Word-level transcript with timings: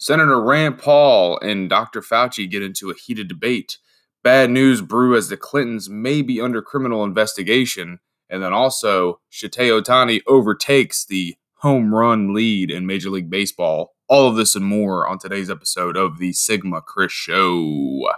Senator 0.00 0.40
Rand 0.40 0.78
Paul 0.78 1.38
and 1.40 1.68
Dr. 1.68 2.00
Fauci 2.00 2.50
get 2.50 2.62
into 2.62 2.90
a 2.90 2.94
heated 2.94 3.28
debate. 3.28 3.76
Bad 4.24 4.48
news 4.48 4.80
brew 4.80 5.14
as 5.14 5.28
the 5.28 5.36
Clintons 5.36 5.90
may 5.90 6.22
be 6.22 6.40
under 6.40 6.62
criminal 6.62 7.04
investigation. 7.04 7.98
And 8.30 8.42
then 8.42 8.54
also, 8.54 9.20
Shohei 9.30 9.78
Ohtani 9.78 10.22
overtakes 10.26 11.04
the 11.04 11.36
home 11.56 11.94
run 11.94 12.32
lead 12.32 12.70
in 12.70 12.86
Major 12.86 13.10
League 13.10 13.28
Baseball. 13.28 13.92
All 14.08 14.26
of 14.26 14.36
this 14.36 14.54
and 14.54 14.64
more 14.64 15.06
on 15.06 15.18
today's 15.18 15.50
episode 15.50 15.98
of 15.98 16.18
the 16.18 16.32
Sigma 16.32 16.80
Chris 16.80 17.12
Show. 17.12 18.08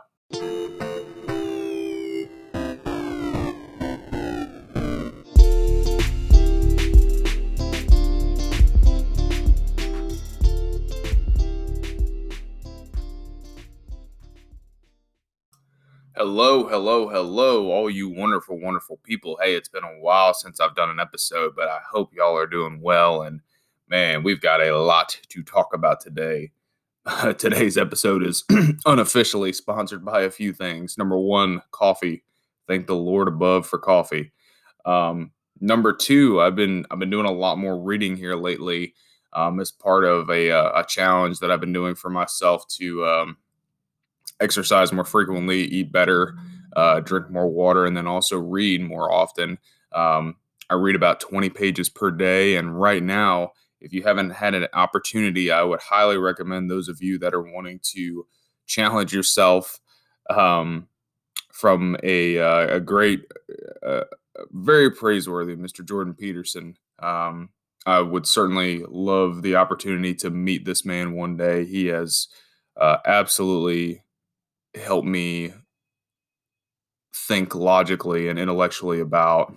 Hello, 16.25 16.69
hello, 16.69 17.09
hello, 17.09 17.73
all 17.73 17.91
you 17.91 18.09
wonderful, 18.09 18.57
wonderful 18.57 19.01
people. 19.03 19.37
Hey, 19.43 19.57
it's 19.57 19.69
been 19.69 19.83
a 19.83 19.99
while 19.99 20.33
since 20.33 20.61
I've 20.61 20.77
done 20.77 20.89
an 20.89 21.01
episode, 21.01 21.55
but 21.57 21.67
I 21.67 21.81
hope 21.91 22.15
y'all 22.15 22.37
are 22.37 22.47
doing 22.47 22.81
well. 22.81 23.23
And 23.23 23.41
man, 23.89 24.23
we've 24.23 24.41
got 24.41 24.62
a 24.62 24.71
lot 24.71 25.19
to 25.31 25.43
talk 25.43 25.75
about 25.75 26.01
today. 26.01 26.53
Uh, 27.05 27.33
today's 27.33 27.77
episode 27.77 28.25
is 28.25 28.45
unofficially 28.87 29.53
sponsored 29.53 30.05
by 30.05 30.21
a 30.21 30.31
few 30.31 30.53
things. 30.53 30.97
Number 30.97 31.19
one, 31.19 31.61
coffee. 31.73 32.23
Thank 32.69 32.87
the 32.87 32.95
Lord 32.95 33.27
above 33.27 33.67
for 33.67 33.81
coffee. 33.81 34.33
Um, 34.84 35.33
number 35.61 35.93
two, 35.93 36.41
I've 36.41 36.55
been 36.55 36.87
I've 36.93 37.01
been 37.01 37.11
doing 37.11 37.27
a 37.27 37.33
lot 37.33 37.59
more 37.59 37.77
reading 37.77 38.17
here 38.17 38.37
lately 38.37 38.95
um, 39.33 39.59
as 39.59 39.73
part 39.73 40.05
of 40.05 40.31
a, 40.31 40.53
uh, 40.53 40.83
a 40.83 40.84
challenge 40.84 41.41
that 41.41 41.51
I've 41.51 41.61
been 41.61 41.73
doing 41.73 41.97
for 41.97 42.11
myself 42.11 42.69
to 42.79 43.05
um, 43.07 43.37
exercise 44.42 44.92
more 44.92 45.05
frequently, 45.05 45.64
eat 45.64 45.92
better, 45.92 46.36
uh, 46.77 47.00
drink 47.00 47.30
more 47.30 47.48
water, 47.48 47.86
and 47.86 47.97
then 47.97 48.06
also 48.06 48.39
read 48.39 48.83
more 48.83 49.12
often. 49.12 49.58
Um, 49.92 50.36
I 50.70 50.75
read 50.75 50.97
about 50.97 51.20
20 51.20 51.50
pages 51.50 51.89
per 51.89 52.11
day. 52.11 52.56
And 52.56 52.80
right 52.80 53.02
now, 53.02 53.52
if 53.80 53.92
you 53.92 54.02
haven't 54.02 54.30
had 54.30 54.55
an 54.55 54.69
opportunity, 54.72 55.50
I 55.50 55.62
would 55.62 55.80
highly 55.80 56.17
recommend 56.17 56.70
those 56.70 56.89
of 56.89 57.02
you 57.02 57.19
that 57.19 57.34
are 57.34 57.42
wanting 57.42 57.80
to 57.94 58.27
challenge 58.67 59.12
yourself 59.12 59.80
um, 60.30 60.89
from 61.52 61.97
a, 62.02 62.39
uh, 62.39 62.77
a 62.77 62.80
great, 62.80 63.24
uh, 63.84 64.05
very 64.50 64.91
praiseworthy 64.91 65.56
Mr. 65.56 65.86
Jordan 65.86 66.14
Peterson. 66.14 66.77
Um, 67.00 67.50
I 67.84 68.00
would 68.00 68.27
certainly 68.27 68.84
love 68.89 69.42
the 69.42 69.56
opportunity 69.56 70.14
to 70.17 70.30
meet 70.30 70.64
this 70.64 70.84
man 70.84 71.12
one 71.14 71.36
day. 71.36 71.64
He 71.64 71.86
has 71.86 72.28
uh, 72.80 72.98
absolutely 73.05 74.05
help 74.75 75.05
me 75.05 75.53
think 77.15 77.55
logically 77.55 78.28
and 78.28 78.39
intellectually 78.39 79.01
about 79.01 79.55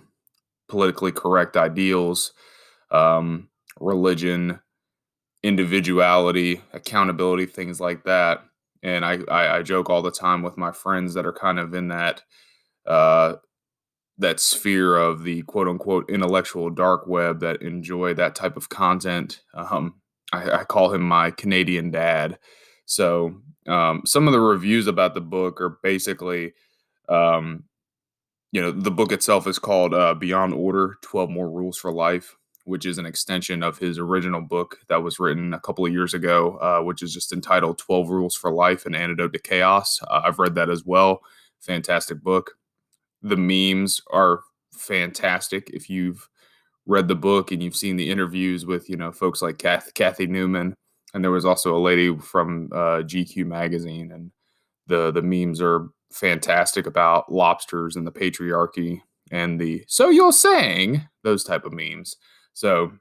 politically 0.68 1.12
correct 1.12 1.56
ideals, 1.56 2.32
um, 2.90 3.48
religion, 3.80 4.60
individuality, 5.42 6.60
accountability, 6.72 7.46
things 7.46 7.80
like 7.80 8.04
that. 8.04 8.44
And 8.82 9.04
I, 9.04 9.18
I, 9.28 9.56
I, 9.58 9.62
joke 9.62 9.90
all 9.90 10.02
the 10.02 10.10
time 10.10 10.42
with 10.42 10.56
my 10.56 10.70
friends 10.70 11.14
that 11.14 11.26
are 11.26 11.32
kind 11.32 11.58
of 11.58 11.74
in 11.74 11.88
that 11.88 12.22
uh, 12.86 13.34
that 14.18 14.40
sphere 14.40 14.96
of 14.96 15.24
the 15.24 15.42
quote 15.42 15.68
unquote 15.68 16.08
intellectual 16.08 16.70
dark 16.70 17.06
web 17.06 17.40
that 17.40 17.62
enjoy 17.62 18.14
that 18.14 18.34
type 18.34 18.56
of 18.56 18.68
content. 18.68 19.42
Um, 19.54 19.94
I, 20.32 20.50
I 20.50 20.64
call 20.64 20.92
him 20.92 21.02
my 21.02 21.30
Canadian 21.30 21.90
dad. 21.90 22.38
So 22.86 23.34
um, 23.68 24.02
some 24.06 24.26
of 24.26 24.32
the 24.32 24.40
reviews 24.40 24.86
about 24.86 25.14
the 25.14 25.20
book 25.20 25.60
are 25.60 25.78
basically, 25.82 26.54
um, 27.08 27.64
you 28.52 28.62
know, 28.62 28.70
the 28.70 28.90
book 28.90 29.12
itself 29.12 29.46
is 29.46 29.58
called 29.58 29.92
uh, 29.92 30.14
Beyond 30.14 30.54
Order 30.54 30.96
12 31.02 31.28
More 31.28 31.50
Rules 31.50 31.76
for 31.76 31.92
Life, 31.92 32.36
which 32.64 32.86
is 32.86 32.98
an 32.98 33.04
extension 33.06 33.62
of 33.62 33.78
his 33.78 33.98
original 33.98 34.40
book 34.40 34.78
that 34.88 35.02
was 35.02 35.18
written 35.18 35.52
a 35.52 35.60
couple 35.60 35.84
of 35.84 35.92
years 35.92 36.14
ago, 36.14 36.56
uh, 36.58 36.82
which 36.82 37.02
is 37.02 37.12
just 37.12 37.32
entitled 37.32 37.78
12 37.78 38.08
Rules 38.08 38.36
for 38.36 38.52
Life 38.52 38.86
An 38.86 38.94
Antidote 38.94 39.32
to 39.32 39.38
Chaos. 39.38 40.00
Uh, 40.08 40.22
I've 40.24 40.38
read 40.38 40.54
that 40.54 40.70
as 40.70 40.84
well. 40.84 41.20
Fantastic 41.60 42.22
book. 42.22 42.52
The 43.20 43.36
memes 43.36 44.00
are 44.12 44.42
fantastic. 44.72 45.70
If 45.70 45.90
you've 45.90 46.28
read 46.86 47.08
the 47.08 47.16
book 47.16 47.50
and 47.50 47.60
you've 47.60 47.74
seen 47.74 47.96
the 47.96 48.10
interviews 48.10 48.64
with, 48.64 48.88
you 48.88 48.96
know, 48.96 49.10
folks 49.10 49.42
like 49.42 49.58
Kath, 49.58 49.92
Cathy 49.94 50.28
Newman 50.28 50.76
and 51.16 51.24
there 51.24 51.30
was 51.30 51.46
also 51.46 51.74
a 51.74 51.80
lady 51.80 52.14
from 52.14 52.68
uh, 52.72 53.00
GQ 53.00 53.46
magazine, 53.46 54.12
and 54.12 54.30
the 54.86 55.10
the 55.10 55.22
memes 55.22 55.62
are 55.62 55.88
fantastic 56.12 56.86
about 56.86 57.32
lobsters 57.32 57.96
and 57.96 58.06
the 58.06 58.12
patriarchy 58.12 59.00
and 59.30 59.58
the 59.58 59.82
so 59.88 60.10
you're 60.10 60.30
saying 60.30 61.08
those 61.24 61.42
type 61.42 61.64
of 61.64 61.72
memes. 61.72 62.16
So, 62.52 62.92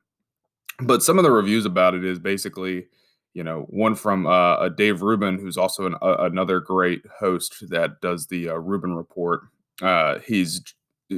but 0.79 1.03
some 1.03 1.17
of 1.19 1.25
the 1.25 1.31
reviews 1.31 1.65
about 1.65 1.93
it 1.93 2.05
is 2.05 2.17
basically, 2.17 2.87
you 3.33 3.43
know, 3.43 3.65
one 3.69 3.95
from 3.95 4.25
uh, 4.25 4.69
Dave 4.69 5.01
Rubin, 5.01 5.37
who's 5.37 5.57
also 5.57 5.85
an, 5.85 5.95
uh, 6.01 6.15
another 6.19 6.61
great 6.61 7.01
host 7.19 7.69
that 7.69 7.99
does 7.99 8.27
the 8.27 8.47
uh, 8.47 8.55
Rubin 8.55 8.95
Report. 8.95 9.41
Uh, 9.81 10.19
he's 10.19 10.61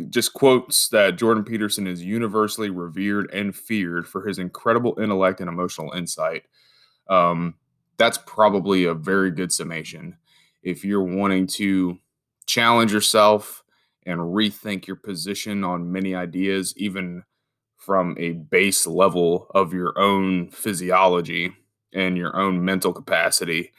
just 0.10 0.34
quotes 0.34 0.90
that 0.90 1.16
Jordan 1.20 1.44
Peterson 1.44 1.86
is 1.86 2.04
universally 2.04 2.72
revered 2.72 3.30
and 3.32 3.56
feared 3.56 4.08
for 4.08 4.28
his 4.28 4.40
incredible 4.40 4.98
intellect 5.00 5.42
and 5.42 5.48
emotional 5.48 5.92
insight. 5.94 6.42
Um, 7.10 7.56
that's 7.98 8.20
probably 8.26 8.86
a 8.86 8.94
very 8.94 9.32
good 9.32 9.52
summation. 9.52 10.18
If 10.64 10.86
you're 10.86 11.04
wanting 11.04 11.48
to 11.48 11.98
challenge 12.46 12.94
yourself 12.94 13.64
and 14.06 14.20
rethink 14.20 14.88
your 14.88 14.96
position 14.96 15.64
on 15.64 15.92
many 15.92 16.16
ideas, 16.16 16.74
even 16.78 17.24
from 17.78 18.16
a 18.20 18.32
base 18.34 18.86
level 18.86 19.48
of 19.56 19.74
your 19.74 19.98
own 19.98 20.50
physiology 20.50 21.54
and 21.94 22.18
your 22.18 22.36
own 22.36 22.64
mental 22.64 22.94
capacity, 22.94 23.72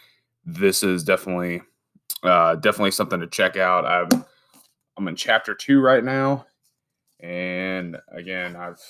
this 0.44 0.82
is 0.82 1.04
definitely 1.04 1.60
uh, 2.22 2.56
definitely 2.56 2.90
something 2.90 3.20
to 3.20 3.26
check 3.26 3.56
out. 3.56 3.84
I've 3.84 4.24
I'm 4.96 5.08
in 5.08 5.14
chapter 5.14 5.54
two 5.54 5.80
right 5.80 6.02
now, 6.02 6.46
and 7.20 7.96
again, 8.10 8.56
I've 8.56 8.82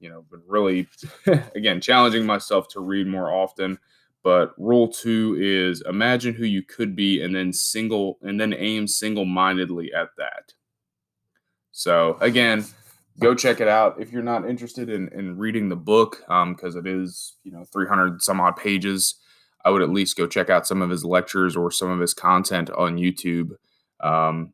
you 0.00 0.08
know, 0.08 0.24
been 0.30 0.42
really, 0.46 0.88
again, 1.54 1.80
challenging 1.80 2.26
myself 2.26 2.68
to 2.68 2.80
read 2.80 3.06
more 3.06 3.32
often. 3.32 3.78
But 4.22 4.54
rule 4.58 4.88
two 4.88 5.36
is 5.38 5.82
imagine 5.88 6.34
who 6.34 6.46
you 6.46 6.62
could 6.62 6.96
be 6.96 7.22
and 7.22 7.34
then 7.34 7.52
single 7.52 8.18
and 8.22 8.40
then 8.40 8.52
aim 8.54 8.88
single 8.88 9.24
mindedly 9.24 9.92
at 9.92 10.08
that. 10.18 10.52
So 11.70 12.16
again, 12.20 12.64
go 13.18 13.34
check 13.34 13.60
it 13.60 13.68
out 13.68 14.00
if 14.00 14.12
you're 14.12 14.22
not 14.22 14.48
interested 14.48 14.88
in, 14.88 15.08
in 15.08 15.36
reading 15.36 15.68
the 15.68 15.76
book 15.76 16.18
because 16.20 16.76
um, 16.76 16.78
it 16.78 16.86
is 16.86 17.34
you 17.44 17.52
know 17.52 17.64
300 17.72 18.22
some 18.22 18.40
odd 18.40 18.56
pages 18.56 19.16
i 19.64 19.70
would 19.70 19.82
at 19.82 19.90
least 19.90 20.16
go 20.16 20.26
check 20.26 20.50
out 20.50 20.66
some 20.66 20.82
of 20.82 20.90
his 20.90 21.04
lectures 21.04 21.56
or 21.56 21.70
some 21.70 21.90
of 21.90 22.00
his 22.00 22.14
content 22.14 22.70
on 22.70 22.96
youtube 22.96 23.52
um, 24.00 24.52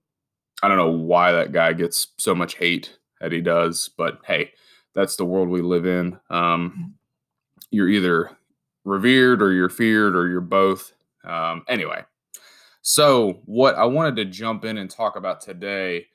i 0.62 0.68
don't 0.68 0.76
know 0.76 0.90
why 0.90 1.32
that 1.32 1.52
guy 1.52 1.72
gets 1.72 2.08
so 2.18 2.34
much 2.34 2.54
hate 2.56 2.98
that 3.20 3.32
he 3.32 3.40
does 3.40 3.90
but 3.96 4.18
hey 4.26 4.50
that's 4.94 5.16
the 5.16 5.24
world 5.24 5.48
we 5.48 5.62
live 5.62 5.86
in. 5.86 6.18
Um, 6.30 6.94
you're 7.70 7.88
either 7.88 8.30
revered 8.84 9.42
or 9.42 9.52
you're 9.52 9.68
feared 9.68 10.14
or 10.16 10.28
you're 10.28 10.40
both. 10.40 10.92
Um, 11.24 11.64
anyway, 11.68 12.04
so 12.82 13.40
what 13.44 13.76
I 13.76 13.84
wanted 13.84 14.16
to 14.16 14.24
jump 14.24 14.64
in 14.64 14.78
and 14.78 14.90
talk 14.90 15.16
about 15.16 15.40
today. 15.40 16.06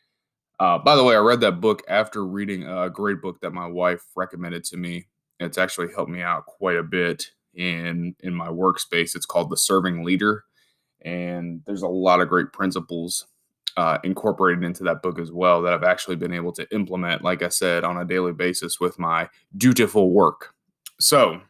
Uh, 0.60 0.78
by 0.80 0.96
the 0.96 1.04
way, 1.04 1.16
I 1.16 1.20
read 1.20 1.42
that 1.42 1.62
book 1.62 1.84
after 1.88 2.26
reading 2.26 2.64
a 2.64 2.90
great 2.90 3.22
book 3.22 3.40
that 3.42 3.54
my 3.54 3.68
wife 3.68 4.04
recommended 4.16 4.64
to 4.66 4.78
me. 4.78 5.08
It's 5.40 5.58
actually 5.58 5.94
helped 5.94 6.10
me 6.10 6.22
out 6.22 6.48
quite 6.48 6.78
a 6.78 6.84
bit 6.84 7.30
in 7.54 8.16
in 8.22 8.34
my 8.34 8.48
workspace. 8.48 9.16
It's 9.16 9.26
called 9.26 9.50
The 9.50 9.58
Serving 9.58 10.04
Leader, 10.04 10.46
and 11.02 11.62
there's 11.66 11.84
a 11.84 11.88
lot 11.88 12.22
of 12.22 12.30
great 12.30 12.52
principles 12.54 13.28
uh, 13.78 14.00
incorporated 14.04 14.64
into 14.64 14.84
that 14.84 15.04
book 15.04 15.20
as 15.20 15.32
well 15.32 15.62
that 15.62 15.72
I've 15.72 15.84
actually 15.84 16.16
been 16.16 16.34
able 16.34 16.52
to 16.54 16.68
implement, 16.74 17.24
like 17.24 17.44
I 17.44 17.50
said, 17.50 17.84
on 17.84 17.98
a 17.98 18.06
daily 18.06 18.34
basis 18.34 18.80
with 18.80 18.98
my 18.98 19.30
dutiful 19.56 20.12
work. 20.12 20.56
So, 21.00 21.42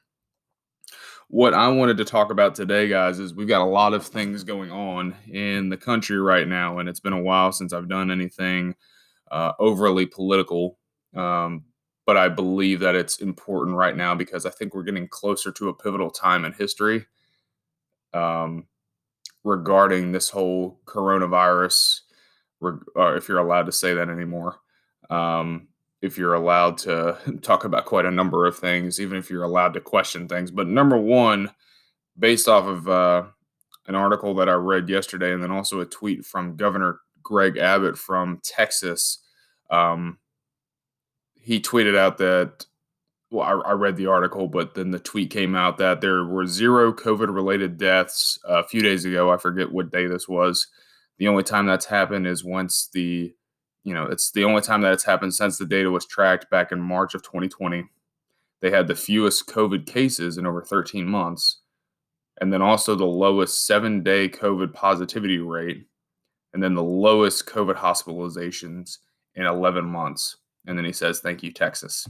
what 1.29 1.53
I 1.53 1.69
wanted 1.69 1.97
to 1.97 2.05
talk 2.05 2.29
about 2.29 2.53
today, 2.53 2.89
guys, 2.89 3.19
is 3.19 3.33
we've 3.33 3.47
got 3.47 3.61
a 3.61 3.69
lot 3.69 3.93
of 3.93 4.05
things 4.05 4.43
going 4.43 4.71
on 4.71 5.15
in 5.31 5.69
the 5.69 5.77
country 5.77 6.19
right 6.19 6.47
now, 6.47 6.79
and 6.79 6.89
it's 6.89 6.99
been 6.99 7.13
a 7.13 7.21
while 7.21 7.53
since 7.53 7.71
I've 7.71 7.89
done 7.89 8.11
anything 8.11 8.75
uh, 9.31 9.53
overly 9.57 10.05
political. 10.05 10.77
Um, 11.15 11.63
but 12.05 12.17
I 12.17 12.27
believe 12.29 12.81
that 12.81 12.95
it's 12.95 13.19
important 13.19 13.77
right 13.77 13.95
now 13.95 14.15
because 14.15 14.45
I 14.45 14.49
think 14.49 14.73
we're 14.73 14.83
getting 14.83 15.07
closer 15.07 15.51
to 15.53 15.69
a 15.69 15.73
pivotal 15.73 16.09
time 16.09 16.45
in 16.45 16.53
history 16.53 17.05
um, 18.13 18.65
regarding 19.43 20.11
this 20.11 20.29
whole 20.29 20.79
coronavirus 20.85 22.01
or 22.01 22.06
if 22.61 23.27
you're 23.27 23.39
allowed 23.39 23.65
to 23.67 23.71
say 23.71 23.93
that 23.93 24.09
anymore. 24.09 24.57
Um, 25.09 25.67
if 26.01 26.17
you're 26.17 26.33
allowed 26.33 26.77
to 26.79 27.17
talk 27.41 27.63
about 27.63 27.85
quite 27.85 28.05
a 28.05 28.11
number 28.11 28.45
of 28.45 28.57
things, 28.57 28.99
even 28.99 29.17
if 29.17 29.29
you're 29.29 29.43
allowed 29.43 29.73
to 29.73 29.81
question 29.81 30.27
things. 30.27 30.51
But 30.51 30.67
number 30.67 30.97
one, 30.97 31.51
based 32.17 32.47
off 32.47 32.65
of 32.65 32.87
uh, 32.87 33.23
an 33.87 33.95
article 33.95 34.33
that 34.35 34.49
I 34.49 34.53
read 34.53 34.89
yesterday, 34.89 35.33
and 35.33 35.41
then 35.41 35.51
also 35.51 35.79
a 35.79 35.85
tweet 35.85 36.25
from 36.25 36.55
Governor 36.55 36.99
Greg 37.23 37.57
Abbott 37.57 37.97
from 37.97 38.39
Texas. 38.43 39.19
Um, 39.69 40.19
he 41.35 41.59
tweeted 41.59 41.97
out 41.97 42.17
that, 42.17 42.65
well, 43.31 43.63
I, 43.65 43.69
I, 43.69 43.73
read 43.73 43.97
the 43.97 44.07
article, 44.07 44.47
but 44.47 44.75
then 44.75 44.91
the 44.91 44.99
tweet 44.99 45.29
came 45.29 45.55
out 45.55 45.77
that 45.77 45.99
there 45.99 46.23
were 46.23 46.45
zero 46.47 46.93
COVID 46.93 47.33
related 47.33 47.77
deaths 47.77 48.39
a 48.45 48.63
few 48.63 48.81
days 48.81 49.03
ago. 49.03 49.29
I 49.29 49.37
forget 49.37 49.71
what 49.71 49.91
day 49.91 50.07
this 50.07 50.27
was. 50.27 50.67
The 51.17 51.27
only 51.27 51.43
time 51.43 51.65
that's 51.65 51.85
happened 51.85 52.27
is 52.27 52.43
once 52.43 52.89
the, 52.93 53.33
you 53.83 53.93
know, 53.93 54.05
it's 54.05 54.31
the 54.31 54.43
only 54.43 54.61
time 54.61 54.81
that 54.81 54.93
it's 54.93 55.03
happened 55.03 55.33
since 55.33 55.57
the 55.57 55.65
data 55.65 55.89
was 55.89 56.05
tracked 56.05 56.49
back 56.49 56.71
in 56.71 56.79
March 56.79 57.15
of 57.15 57.23
2020. 57.23 57.85
They 58.61 58.71
had 58.71 58.87
the 58.87 58.95
fewest 58.95 59.47
COVID 59.47 59.85
cases 59.85 60.37
in 60.37 60.45
over 60.45 60.61
13 60.61 61.07
months 61.07 61.59
and 62.39 62.53
then 62.53 62.61
also 62.61 62.95
the 62.95 63.05
lowest 63.05 63.65
seven 63.65 64.03
day 64.03 64.29
COVID 64.29 64.73
positivity 64.73 65.39
rate, 65.39 65.85
and 66.53 66.61
then 66.61 66.75
the 66.75 66.83
lowest 66.83 67.47
COVID 67.47 67.75
hospitalizations 67.75 68.97
in 69.35 69.45
11 69.45 69.85
months. 69.85 70.37
And 70.65 70.77
then 70.77 70.85
he 70.85 70.93
says, 70.93 71.19
Thank 71.19 71.43
you, 71.43 71.51
Texas. 71.51 72.07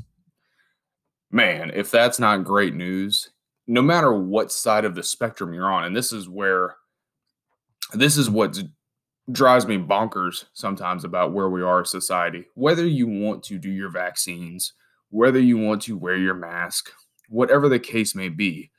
Man, 1.31 1.71
if 1.73 1.91
that's 1.91 2.19
not 2.19 2.43
great 2.43 2.73
news, 2.73 3.29
no 3.67 3.81
matter 3.81 4.13
what 4.13 4.51
side 4.51 4.85
of 4.85 4.95
the 4.95 5.03
spectrum 5.03 5.53
you're 5.53 5.71
on, 5.71 5.83
and 5.83 5.95
this 5.95 6.13
is 6.13 6.29
where 6.29 6.75
this 7.93 8.17
is 8.17 8.29
what 8.29 8.57
drives 9.31 9.67
me 9.67 9.77
bonkers 9.77 10.45
sometimes 10.53 11.03
about 11.03 11.33
where 11.33 11.49
we 11.49 11.61
are 11.61 11.81
as 11.81 11.91
society. 11.91 12.45
Whether 12.55 12.85
you 12.85 13.07
want 13.07 13.43
to 13.45 13.57
do 13.57 13.69
your 13.69 13.89
vaccines, 13.89 14.73
whether 15.09 15.39
you 15.39 15.57
want 15.57 15.81
to 15.83 15.97
wear 15.97 16.17
your 16.17 16.33
mask, 16.33 16.91
whatever 17.29 17.67
the 17.67 17.79
case 17.79 18.15
may 18.15 18.29
be, 18.29 18.71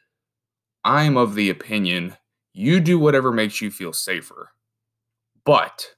I'm 0.85 1.17
of 1.17 1.35
the 1.35 1.51
opinion 1.51 2.17
you 2.53 2.81
do 2.81 2.99
whatever 2.99 3.31
makes 3.31 3.61
you 3.61 3.71
feel 3.71 3.93
safer. 3.93 4.51
But, 5.45 5.95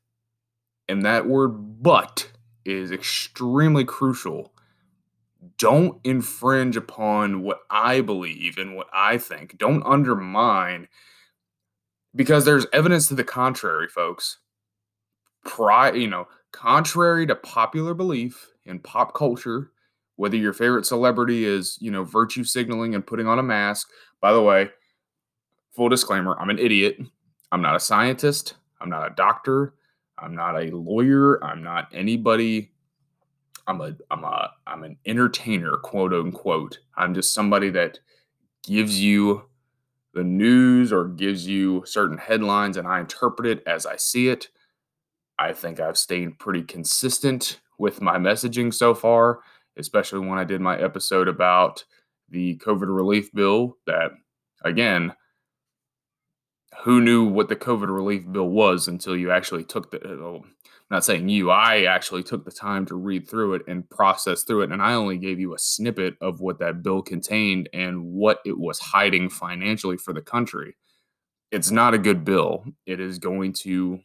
and 0.88 1.04
that 1.04 1.26
word 1.26 1.82
but 1.82 2.30
is 2.64 2.92
extremely 2.92 3.84
crucial. 3.84 4.52
Don't 5.58 6.00
infringe 6.04 6.76
upon 6.76 7.42
what 7.42 7.60
I 7.70 8.02
believe 8.02 8.58
and 8.58 8.76
what 8.76 8.88
I 8.92 9.16
think. 9.16 9.56
Don't 9.56 9.82
undermine, 9.84 10.88
because 12.14 12.44
there's 12.44 12.66
evidence 12.72 13.08
to 13.08 13.14
the 13.14 13.24
contrary, 13.24 13.88
folks. 13.88 14.38
Pri- 15.44 15.92
you 15.92 16.08
know, 16.08 16.28
contrary 16.52 17.26
to 17.26 17.34
popular 17.34 17.94
belief 17.94 18.48
in 18.64 18.78
pop 18.78 19.14
culture, 19.14 19.70
whether 20.16 20.36
your 20.36 20.52
favorite 20.52 20.86
celebrity 20.86 21.44
is, 21.44 21.78
you 21.80 21.90
know, 21.90 22.04
virtue 22.04 22.44
signaling 22.44 22.94
and 22.94 23.06
putting 23.06 23.26
on 23.26 23.38
a 23.38 23.42
mask. 23.42 23.88
By 24.20 24.32
the 24.32 24.42
way, 24.42 24.68
full 25.74 25.88
disclaimer, 25.88 26.38
I'm 26.38 26.50
an 26.50 26.58
idiot. 26.58 26.98
I'm 27.52 27.62
not 27.62 27.76
a 27.76 27.80
scientist. 27.80 28.54
I'm 28.80 28.90
not 28.90 29.10
a 29.10 29.14
doctor. 29.14 29.74
I'm 30.18 30.34
not 30.34 30.56
a 30.56 30.76
lawyer. 30.76 31.42
I'm 31.44 31.62
not 31.62 31.88
anybody. 31.92 32.72
I'm 33.66 33.80
a 33.80 33.94
I'm 34.10 34.24
a 34.24 34.50
I'm 34.66 34.82
an 34.82 34.96
entertainer, 35.06 35.76
quote 35.76 36.12
unquote. 36.12 36.78
I'm 36.96 37.14
just 37.14 37.32
somebody 37.32 37.70
that 37.70 37.98
gives 38.64 39.00
you 39.00 39.44
the 40.14 40.24
news 40.24 40.92
or 40.92 41.08
gives 41.08 41.46
you 41.46 41.82
certain 41.86 42.18
headlines 42.18 42.76
and 42.76 42.86
I 42.86 43.00
interpret 43.00 43.46
it 43.46 43.62
as 43.66 43.86
I 43.86 43.96
see 43.96 44.28
it. 44.28 44.48
I 45.38 45.52
think 45.52 45.80
I've 45.80 45.98
stayed 45.98 46.38
pretty 46.38 46.62
consistent 46.62 47.60
with 47.78 48.02
my 48.02 48.18
messaging 48.18 48.74
so 48.74 48.94
far 48.94 49.40
especially 49.80 50.20
when 50.20 50.38
I 50.38 50.44
did 50.44 50.60
my 50.60 50.78
episode 50.78 51.28
about 51.28 51.84
the 52.28 52.56
COVID 52.58 52.94
relief 52.94 53.32
bill. 53.32 53.76
That, 53.86 54.12
again, 54.64 55.14
who 56.82 57.00
knew 57.00 57.24
what 57.24 57.48
the 57.48 57.56
COVID 57.56 57.88
relief 57.88 58.30
bill 58.30 58.48
was 58.48 58.88
until 58.88 59.16
you 59.16 59.30
actually 59.30 59.64
took 59.64 59.90
the. 59.90 60.00
Uh, 60.02 60.40
Not 60.90 61.04
saying 61.04 61.28
you, 61.28 61.50
I 61.50 61.84
actually 61.84 62.24
took 62.24 62.44
the 62.44 62.50
time 62.50 62.84
to 62.86 62.96
read 62.96 63.28
through 63.28 63.54
it 63.54 63.62
and 63.68 63.88
process 63.88 64.42
through 64.42 64.62
it. 64.62 64.72
And 64.72 64.82
I 64.82 64.94
only 64.94 65.18
gave 65.18 65.38
you 65.38 65.54
a 65.54 65.58
snippet 65.58 66.16
of 66.20 66.40
what 66.40 66.58
that 66.58 66.82
bill 66.82 67.00
contained 67.00 67.68
and 67.72 68.04
what 68.04 68.40
it 68.44 68.58
was 68.58 68.80
hiding 68.80 69.30
financially 69.30 69.96
for 69.96 70.12
the 70.12 70.20
country. 70.20 70.76
It's 71.52 71.70
not 71.70 71.94
a 71.94 71.98
good 71.98 72.24
bill. 72.24 72.64
It 72.86 72.98
is 72.98 73.18
going 73.20 73.52
to 73.64 74.00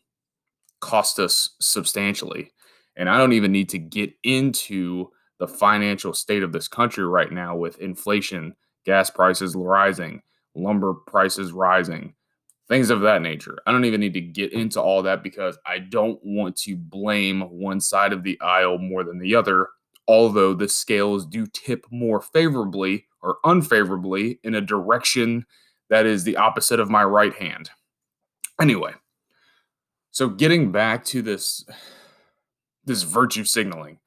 cost 0.79 1.17
us 1.19 1.55
substantially. 1.59 2.51
And 2.95 3.09
I 3.09 3.17
don't 3.17 3.33
even 3.33 3.51
need 3.51 3.69
to 3.69 3.79
get 3.79 4.13
into 4.23 5.09
the 5.39 5.47
financial 5.47 6.13
state 6.13 6.43
of 6.43 6.51
this 6.51 6.67
country 6.67 7.05
right 7.05 7.31
now 7.31 7.55
with 7.55 7.79
inflation, 7.79 8.55
gas 8.85 9.09
prices 9.09 9.55
rising, 9.55 10.21
lumber 10.53 10.93
prices 10.93 11.51
rising, 11.51 12.13
things 12.67 12.89
of 12.89 13.01
that 13.01 13.21
nature. 13.21 13.59
I 13.65 13.71
don't 13.71 13.85
even 13.85 14.01
need 14.01 14.13
to 14.13 14.21
get 14.21 14.53
into 14.53 14.81
all 14.81 15.03
that 15.03 15.23
because 15.23 15.57
I 15.65 15.79
don't 15.79 16.19
want 16.23 16.55
to 16.57 16.75
blame 16.75 17.41
one 17.41 17.79
side 17.79 18.13
of 18.13 18.23
the 18.23 18.39
aisle 18.41 18.77
more 18.77 19.03
than 19.03 19.19
the 19.19 19.35
other, 19.35 19.69
although 20.07 20.53
the 20.53 20.69
scales 20.69 21.25
do 21.25 21.45
tip 21.47 21.85
more 21.91 22.21
favorably 22.21 23.05
or 23.21 23.37
unfavorably 23.43 24.39
in 24.43 24.55
a 24.55 24.61
direction 24.61 25.45
that 25.89 26.05
is 26.05 26.23
the 26.23 26.37
opposite 26.37 26.79
of 26.79 26.89
my 26.89 27.03
right 27.03 27.33
hand. 27.33 27.69
Anyway, 28.59 28.93
so 30.11 30.29
getting 30.29 30.71
back 30.71 31.03
to 31.05 31.21
this 31.21 31.65
this 32.85 33.01
virtue 33.01 33.43
signaling 33.43 33.97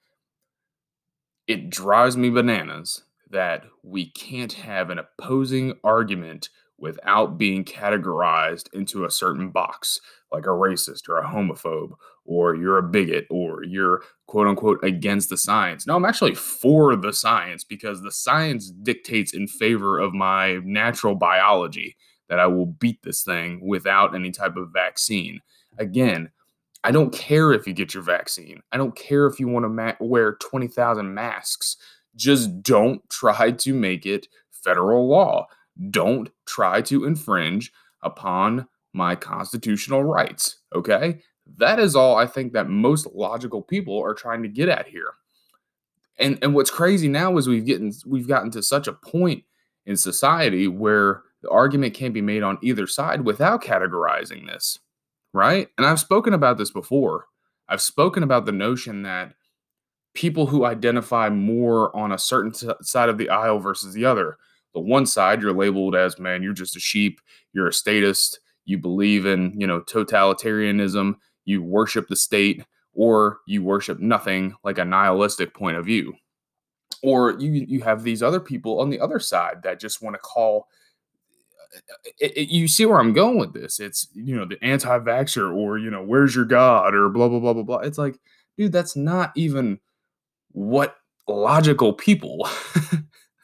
it 1.49 1.71
drives 1.71 2.17
me 2.17 2.29
bananas 2.31 3.03
that 3.31 3.65
we 3.83 4.11
can't 4.11 4.53
have 4.53 4.91
an 4.91 4.99
opposing 4.99 5.75
argument 5.83 6.51
without 6.79 7.39
being 7.39 7.65
categorized 7.65 8.73
into 8.73 9.05
a 9.05 9.11
certain 9.11 9.51
box, 9.51 10.01
like 10.33 10.45
a 10.47 10.51
racist 10.51 11.09
or 11.09 11.19
a 11.19 11.29
homophobe, 11.29 11.93
or 12.25 12.55
you're 12.55 12.79
a 12.79 12.83
bigot, 12.83 13.27
or 13.31 13.65
you're 13.65 14.03
quote 14.27 14.47
unquote 14.47 14.83
against 14.85 15.31
the 15.31 15.37
science. 15.37 15.87
No, 15.87 15.97
I'm 15.97 16.05
actually 16.05 16.35
for 16.35 16.95
the 16.97 17.13
science 17.13 17.65
because 17.65 18.03
the 18.03 18.13
science 18.13 18.71
dictates 18.71 19.35
in 19.35 19.49
favor 19.49 19.99
of 19.99 20.13
my 20.13 20.61
natural 20.65 21.15
biology 21.15 21.97
that 22.29 22.39
I 22.39 22.47
will 22.47 22.67
beat 22.67 23.03
this 23.03 23.23
thing 23.23 23.61
without 23.67 24.15
any 24.15 24.31
type 24.31 24.57
of 24.57 24.71
vaccine. 24.71 25.41
Again, 25.79 26.31
I 26.85 26.91
don't 26.91 27.13
care 27.13 27.53
if 27.53 27.67
you 27.67 27.73
get 27.73 27.95
your 27.95 28.03
vaccine. 28.03 28.63
I 28.71 28.77
don't 28.77 28.95
care 28.95 29.27
if 29.27 29.41
you 29.41 29.49
want 29.49 29.65
to 29.65 29.69
ma- 29.69 29.95
wear 30.01 30.35
20,000 30.35 31.13
masks. 31.13 31.77
Just 32.15 32.63
don't 32.63 33.09
try 33.11 33.51
to 33.51 33.75
make 33.75 34.07
it 34.07 34.29
federal 34.51 35.09
law. 35.09 35.47
Don't 35.91 36.31
try 36.47 36.83
to 36.83 37.05
infringe 37.05 37.73
upon 38.03 38.67
my 38.93 39.15
constitutional 39.15 40.05
rights. 40.05 40.59
Okay? 40.75 41.21
That 41.57 41.79
is 41.79 41.97
all 41.97 42.17
I 42.17 42.27
think 42.27 42.53
that 42.53 42.69
most 42.69 43.07
logical 43.15 43.63
people 43.63 44.01
are 44.03 44.15
trying 44.15 44.43
to 44.43 44.49
get 44.49 44.69
at 44.69 44.87
here. 44.87 45.15
And 46.19 46.39
and 46.43 46.55
what's 46.55 46.71
crazy 46.71 47.09
now 47.09 47.37
is 47.37 47.47
we've 47.47 47.67
gotten 47.67 47.93
we've 48.05 48.29
gotten 48.29 48.51
to 48.53 48.63
such 48.63 48.89
a 48.89 48.93
point 48.93 49.45
in 49.87 49.97
society 49.97 50.67
where 50.67 51.23
the 51.43 51.51
argument 51.51 51.95
can't 51.95 52.13
be 52.13 52.21
made 52.21 52.43
on 52.43 52.59
either 52.61 52.87
side 52.87 53.25
without 53.25 53.63
categorizing 53.63 54.47
this 54.47 54.81
right? 55.33 55.69
And 55.77 55.87
I've 55.87 56.01
spoken 56.01 56.35
about 56.35 56.59
this 56.59 56.71
before. 56.71 57.27
I've 57.69 57.83
spoken 57.83 58.23
about 58.23 58.47
the 58.47 58.53
notion 58.53 59.03
that 59.03 59.35
people 60.15 60.47
who 60.47 60.65
identify 60.65 61.29
more 61.29 61.95
on 61.95 62.13
a 62.13 62.19
certain 62.19 62.53
t- 62.53 62.69
side 62.83 63.09
of 63.09 63.19
the 63.19 63.29
aisle 63.29 63.59
versus 63.59 63.95
the 63.95 64.05
other, 64.05 64.39
the 64.75 64.81
one 64.81 65.07
side 65.07 65.43
you're 65.43 65.53
labeled 65.53 65.95
as, 65.95 66.19
man, 66.19 66.43
you're 66.43 66.53
just 66.53 66.77
a 66.77 66.81
sheep, 66.81 67.21
you're 67.53 67.69
a 67.69 67.73
statist, 67.73 68.41
you 68.65 68.79
believe 68.79 69.27
in, 69.27 69.59
you 69.59 69.67
know, 69.67 69.81
totalitarianism, 69.81 71.15
you 71.45 71.63
worship 71.63 72.09
the 72.09 72.17
state, 72.17 72.65
or 72.93 73.39
you 73.47 73.63
worship 73.63 73.99
nothing 74.01 74.55
like 74.65 74.79
a 74.79 74.85
nihilistic 74.85 75.55
point 75.55 75.77
of 75.77 75.87
view. 75.87 76.15
Or 77.03 77.39
you 77.39 77.51
you 77.53 77.81
have 77.83 78.03
these 78.03 78.23
other 78.23 78.41
people 78.41 78.81
on 78.81 78.91
the 78.91 78.99
other 78.99 79.21
side 79.21 79.63
that 79.63 79.79
just 79.79 80.03
want 80.03 80.15
to 80.15 80.21
call 80.21 80.67
it, 82.19 82.37
it, 82.37 82.49
you 82.49 82.69
see 82.69 82.87
where 82.87 82.99
I'm 82.99 83.13
going 83.13 83.39
with 83.39 83.53
this. 83.53 83.81
It's 83.81 84.09
you 84.15 84.37
know 84.37 84.45
the 84.45 84.63
anti-vaxxer 84.63 85.55
or 85.55 85.79
you 85.79 85.91
know 85.91 86.03
where's 86.03 86.35
your 86.35 86.45
God 86.45 86.95
or 86.95 87.09
blah 87.09 87.29
blah 87.29 87.41
blah 87.41 87.53
blah 87.55 87.63
blah. 87.63 87.79
It's 87.79 87.99
like, 87.99 88.19
dude, 88.57 88.73
that's 88.73 88.97
not 88.97 89.33
even 89.37 89.79
what 90.53 90.97
logical 91.29 91.93
people 91.93 92.49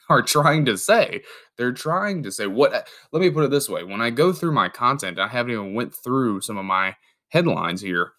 are 0.09 0.21
trying 0.21 0.65
to 0.65 0.77
say. 0.77 1.21
They're 1.57 1.71
trying 1.71 2.23
to 2.23 2.31
say 2.31 2.47
what. 2.47 2.73
Uh, 2.73 2.83
let 3.11 3.21
me 3.21 3.29
put 3.29 3.45
it 3.45 3.51
this 3.51 3.69
way: 3.69 3.83
when 3.83 4.01
I 4.01 4.09
go 4.09 4.33
through 4.33 4.51
my 4.51 4.69
content, 4.69 5.19
I 5.19 5.27
haven't 5.27 5.53
even 5.53 5.73
went 5.73 5.95
through 5.95 6.41
some 6.41 6.57
of 6.57 6.65
my 6.65 6.95
headlines 7.29 7.81
here. 7.81 8.13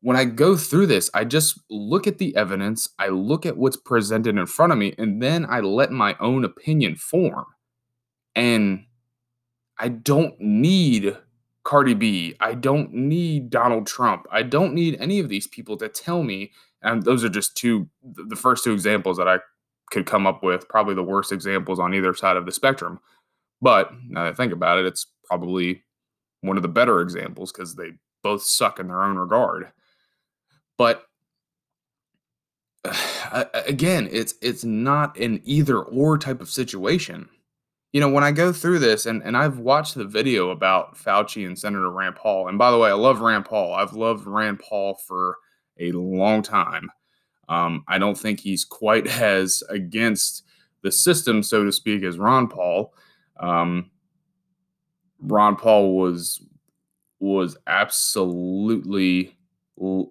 When 0.00 0.16
I 0.16 0.26
go 0.26 0.56
through 0.56 0.86
this, 0.88 1.10
I 1.14 1.24
just 1.24 1.58
look 1.70 2.06
at 2.06 2.18
the 2.18 2.36
evidence, 2.36 2.90
I 2.98 3.08
look 3.08 3.46
at 3.46 3.56
what's 3.56 3.78
presented 3.78 4.36
in 4.36 4.46
front 4.46 4.72
of 4.72 4.78
me, 4.78 4.94
and 4.98 5.22
then 5.22 5.46
I 5.48 5.60
let 5.60 5.92
my 5.92 6.14
own 6.20 6.44
opinion 6.44 6.96
form. 6.96 7.46
And 8.36 8.84
I 9.78 9.88
don't 9.88 10.38
need 10.38 11.16
Cardi 11.64 11.94
B. 11.94 12.34
I 12.40 12.54
don't 12.54 12.92
need 12.92 13.50
Donald 13.50 13.86
Trump. 13.86 14.26
I 14.30 14.42
don't 14.42 14.74
need 14.74 14.96
any 15.00 15.18
of 15.20 15.30
these 15.30 15.46
people 15.46 15.76
to 15.78 15.88
tell 15.88 16.22
me. 16.22 16.52
And 16.82 17.02
those 17.02 17.24
are 17.24 17.30
just 17.30 17.56
two, 17.56 17.88
the 18.02 18.36
first 18.36 18.64
two 18.64 18.72
examples 18.72 19.16
that 19.16 19.26
I 19.26 19.38
could 19.90 20.06
come 20.06 20.26
up 20.26 20.42
with, 20.42 20.68
probably 20.68 20.94
the 20.94 21.02
worst 21.02 21.32
examples 21.32 21.78
on 21.78 21.94
either 21.94 22.14
side 22.14 22.36
of 22.36 22.46
the 22.46 22.52
spectrum. 22.52 23.00
But 23.60 23.92
now 24.08 24.24
that 24.24 24.32
I 24.32 24.34
think 24.34 24.52
about 24.52 24.78
it, 24.78 24.86
it's 24.86 25.06
probably 25.26 25.84
one 26.40 26.56
of 26.56 26.62
the 26.62 26.68
better 26.68 27.00
examples 27.00 27.52
because 27.52 27.74
they 27.74 27.92
both 28.22 28.42
suck 28.42 28.78
in 28.78 28.88
their 28.88 29.02
own 29.02 29.16
regard. 29.16 29.72
But 30.76 31.04
again, 33.66 34.08
it's 34.10 34.34
it's 34.42 34.64
not 34.64 35.18
an 35.18 35.40
either 35.44 35.80
or 35.80 36.18
type 36.18 36.40
of 36.40 36.50
situation. 36.50 37.28
You 37.92 38.00
know, 38.00 38.08
when 38.08 38.24
I 38.24 38.32
go 38.32 38.52
through 38.52 38.80
this, 38.80 39.06
and, 39.06 39.22
and 39.22 39.36
I've 39.36 39.58
watched 39.60 39.94
the 39.94 40.04
video 40.04 40.50
about 40.50 40.96
Fauci 40.96 41.46
and 41.46 41.56
Senator 41.56 41.90
Rand 41.90 42.16
Paul, 42.16 42.48
and 42.48 42.58
by 42.58 42.72
the 42.72 42.78
way, 42.78 42.90
I 42.90 42.94
love 42.94 43.20
Rand 43.20 43.44
Paul. 43.44 43.72
I've 43.72 43.92
loved 43.92 44.26
Rand 44.26 44.58
Paul 44.58 44.98
for 45.06 45.36
a 45.78 45.92
long 45.92 46.42
time. 46.42 46.90
Um, 47.48 47.84
I 47.88 47.98
don't 47.98 48.18
think 48.18 48.40
he's 48.40 48.64
quite 48.64 49.06
as 49.20 49.62
against 49.68 50.44
the 50.82 50.92
system, 50.92 51.42
so 51.42 51.64
to 51.64 51.72
speak, 51.72 52.02
as 52.02 52.18
Ron 52.18 52.48
Paul. 52.48 52.94
Um, 53.40 53.90
Ron 55.20 55.56
Paul 55.56 55.96
was 55.96 56.42
was 57.20 57.56
absolutely 57.66 59.36
uh, 59.82 60.02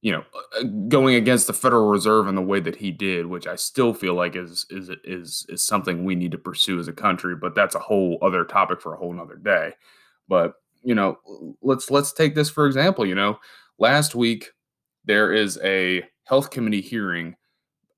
you 0.00 0.12
know 0.12 0.24
uh, 0.58 0.62
going 0.88 1.14
against 1.14 1.46
the 1.46 1.52
Federal 1.52 1.88
Reserve 1.88 2.26
in 2.26 2.34
the 2.34 2.42
way 2.42 2.60
that 2.60 2.76
he 2.76 2.90
did, 2.90 3.26
which 3.26 3.46
I 3.46 3.56
still 3.56 3.92
feel 3.92 4.14
like 4.14 4.36
is 4.36 4.64
is 4.70 4.90
is 5.04 5.44
is 5.48 5.62
something 5.62 6.04
we 6.04 6.14
need 6.14 6.32
to 6.32 6.38
pursue 6.38 6.78
as 6.78 6.88
a 6.88 6.92
country, 6.92 7.36
but 7.36 7.54
that's 7.54 7.74
a 7.74 7.80
whole 7.80 8.18
other 8.22 8.44
topic 8.44 8.80
for 8.80 8.94
a 8.94 8.96
whole 8.96 9.12
nother 9.12 9.36
day. 9.36 9.72
But 10.28 10.54
you 10.82 10.94
know, 10.94 11.18
let's 11.60 11.90
let's 11.90 12.12
take 12.12 12.34
this 12.34 12.48
for 12.48 12.66
example. 12.66 13.04
You 13.04 13.14
know, 13.14 13.38
last 13.78 14.14
week 14.14 14.52
there 15.06 15.32
is 15.32 15.58
a 15.62 16.04
health 16.24 16.50
committee 16.50 16.80
hearing, 16.80 17.36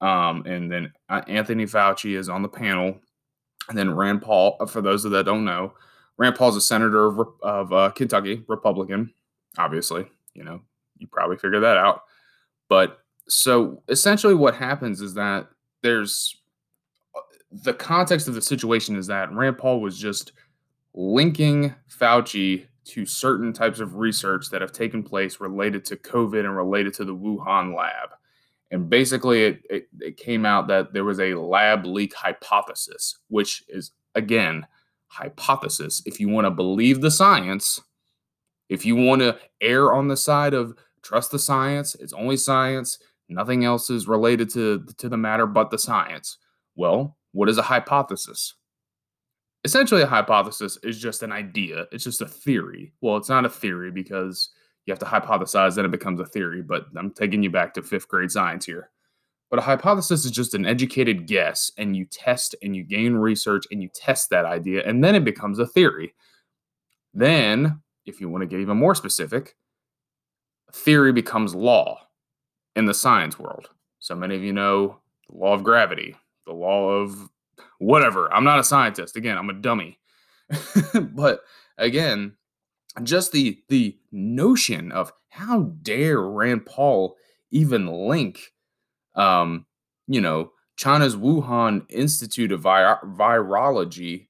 um, 0.00 0.44
and 0.46 0.70
then 0.70 0.92
uh, 1.08 1.22
Anthony 1.26 1.64
Fauci 1.64 2.16
is 2.16 2.28
on 2.28 2.42
the 2.42 2.48
panel, 2.48 2.98
and 3.68 3.76
then 3.76 3.94
Rand 3.94 4.22
Paul. 4.22 4.64
For 4.66 4.80
those 4.80 5.02
that 5.02 5.24
don't 5.24 5.44
know, 5.44 5.72
Rand 6.18 6.36
Paul's 6.36 6.56
a 6.56 6.60
senator 6.60 7.06
of, 7.06 7.28
of 7.42 7.72
uh, 7.72 7.90
Kentucky, 7.90 8.44
Republican, 8.46 9.12
obviously. 9.56 10.06
You 10.34 10.44
know, 10.44 10.60
you 10.98 11.06
probably 11.08 11.36
figured 11.36 11.62
that 11.62 11.76
out. 11.76 12.02
But 12.68 13.00
so 13.28 13.82
essentially, 13.88 14.34
what 14.34 14.54
happens 14.54 15.00
is 15.00 15.14
that 15.14 15.48
there's 15.82 16.36
uh, 17.16 17.20
the 17.50 17.74
context 17.74 18.28
of 18.28 18.34
the 18.34 18.42
situation 18.42 18.96
is 18.96 19.06
that 19.06 19.32
Rand 19.32 19.58
Paul 19.58 19.80
was 19.80 19.98
just 19.98 20.32
linking 20.94 21.74
Fauci 21.88 22.66
to 22.88 23.06
certain 23.06 23.52
types 23.52 23.80
of 23.80 23.96
research 23.96 24.50
that 24.50 24.60
have 24.60 24.72
taken 24.72 25.02
place 25.02 25.40
related 25.40 25.84
to 25.86 25.96
COVID 25.96 26.40
and 26.40 26.56
related 26.56 26.94
to 26.94 27.04
the 27.04 27.14
Wuhan 27.14 27.76
lab. 27.76 28.10
And 28.70 28.90
basically, 28.90 29.44
it, 29.44 29.62
it, 29.70 29.88
it 30.00 30.16
came 30.16 30.44
out 30.44 30.68
that 30.68 30.92
there 30.92 31.04
was 31.04 31.20
a 31.20 31.34
lab 31.34 31.86
leak 31.86 32.14
hypothesis, 32.14 33.18
which 33.28 33.64
is, 33.68 33.92
again, 34.14 34.66
hypothesis. 35.06 36.02
If 36.04 36.20
you 36.20 36.28
want 36.28 36.46
to 36.46 36.50
believe 36.50 37.00
the 37.00 37.10
science, 37.10 37.80
if 38.68 38.84
you 38.84 38.96
want 38.96 39.22
to 39.22 39.38
err 39.60 39.92
on 39.92 40.08
the 40.08 40.16
side 40.16 40.54
of 40.54 40.76
trust 41.02 41.30
the 41.30 41.38
science, 41.38 41.94
it's 41.94 42.12
only 42.12 42.36
science, 42.36 42.98
nothing 43.28 43.64
else 43.64 43.88
is 43.88 44.06
related 44.06 44.50
to, 44.50 44.84
to 44.98 45.08
the 45.08 45.16
matter 45.16 45.46
but 45.46 45.70
the 45.70 45.78
science. 45.78 46.36
Well, 46.76 47.16
what 47.32 47.48
is 47.48 47.58
a 47.58 47.62
hypothesis? 47.62 48.54
Essentially, 49.64 50.02
a 50.02 50.06
hypothesis 50.06 50.78
is 50.82 51.00
just 51.00 51.22
an 51.22 51.32
idea, 51.32 51.86
it's 51.90 52.04
just 52.04 52.20
a 52.20 52.26
theory. 52.26 52.92
Well, 53.00 53.16
it's 53.16 53.28
not 53.28 53.44
a 53.44 53.50
theory 53.50 53.90
because 53.90 54.50
you 54.86 54.92
have 54.92 54.98
to 55.00 55.04
hypothesize, 55.04 55.74
then 55.74 55.84
it 55.84 55.90
becomes 55.90 56.20
a 56.20 56.26
theory, 56.26 56.62
but 56.62 56.86
I'm 56.96 57.10
taking 57.10 57.42
you 57.42 57.50
back 57.50 57.74
to 57.74 57.82
fifth 57.82 58.08
grade 58.08 58.30
science 58.30 58.64
here. 58.64 58.90
But 59.50 59.58
a 59.58 59.62
hypothesis 59.62 60.24
is 60.24 60.30
just 60.30 60.54
an 60.54 60.66
educated 60.66 61.26
guess, 61.26 61.72
and 61.76 61.96
you 61.96 62.04
test 62.04 62.54
and 62.62 62.76
you 62.76 62.84
gain 62.84 63.14
research 63.14 63.64
and 63.70 63.82
you 63.82 63.88
test 63.94 64.30
that 64.30 64.44
idea, 64.44 64.82
and 64.86 65.02
then 65.02 65.14
it 65.14 65.24
becomes 65.24 65.58
a 65.58 65.66
theory. 65.66 66.14
Then, 67.14 67.80
if 68.06 68.20
you 68.20 68.28
want 68.28 68.42
to 68.42 68.46
get 68.46 68.60
even 68.60 68.76
more 68.76 68.94
specific, 68.94 69.56
theory 70.72 71.12
becomes 71.12 71.54
law 71.54 71.98
in 72.76 72.84
the 72.84 72.94
science 72.94 73.38
world. 73.38 73.70
So 73.98 74.14
many 74.14 74.36
of 74.36 74.42
you 74.42 74.52
know 74.52 74.98
the 75.28 75.36
law 75.36 75.54
of 75.54 75.64
gravity, 75.64 76.14
the 76.46 76.52
law 76.52 76.90
of 76.90 77.28
whatever. 77.78 78.32
I'm 78.32 78.44
not 78.44 78.58
a 78.58 78.64
scientist. 78.64 79.16
Again, 79.16 79.38
I'm 79.38 79.50
a 79.50 79.54
dummy. 79.54 79.98
but 81.12 81.40
again, 81.76 82.34
just 83.02 83.32
the 83.32 83.62
the 83.68 83.98
notion 84.12 84.92
of 84.92 85.12
how 85.30 85.74
dare 85.82 86.20
Rand 86.20 86.66
Paul 86.66 87.16
even 87.50 87.86
link 87.86 88.52
um, 89.18 89.66
you 90.06 90.20
know, 90.20 90.52
China's 90.76 91.16
Wuhan 91.16 91.84
Institute 91.90 92.52
of 92.52 92.60
Vi- 92.60 92.98
Virology 93.04 94.28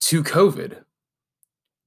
to 0.00 0.24
COVID. 0.24 0.82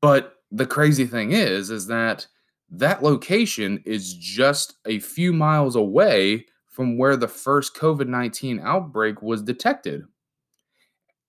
But 0.01 0.36
the 0.51 0.67
crazy 0.67 1.06
thing 1.06 1.32
is, 1.32 1.70
is 1.70 1.88
that 1.88 2.27
that 2.70 3.03
location 3.03 3.82
is 3.86 4.13
just 4.13 4.75
a 4.86 5.00
few 5.00 5.34
miles 5.34 5.75
away 5.75 6.46
from 6.70 6.98
where 6.98 7.17
the 7.17 7.27
first 7.27 7.75
COVID 7.75 8.08
19 8.08 8.60
outbreak 8.60 9.22
was 9.22 9.41
detected. 9.41 10.03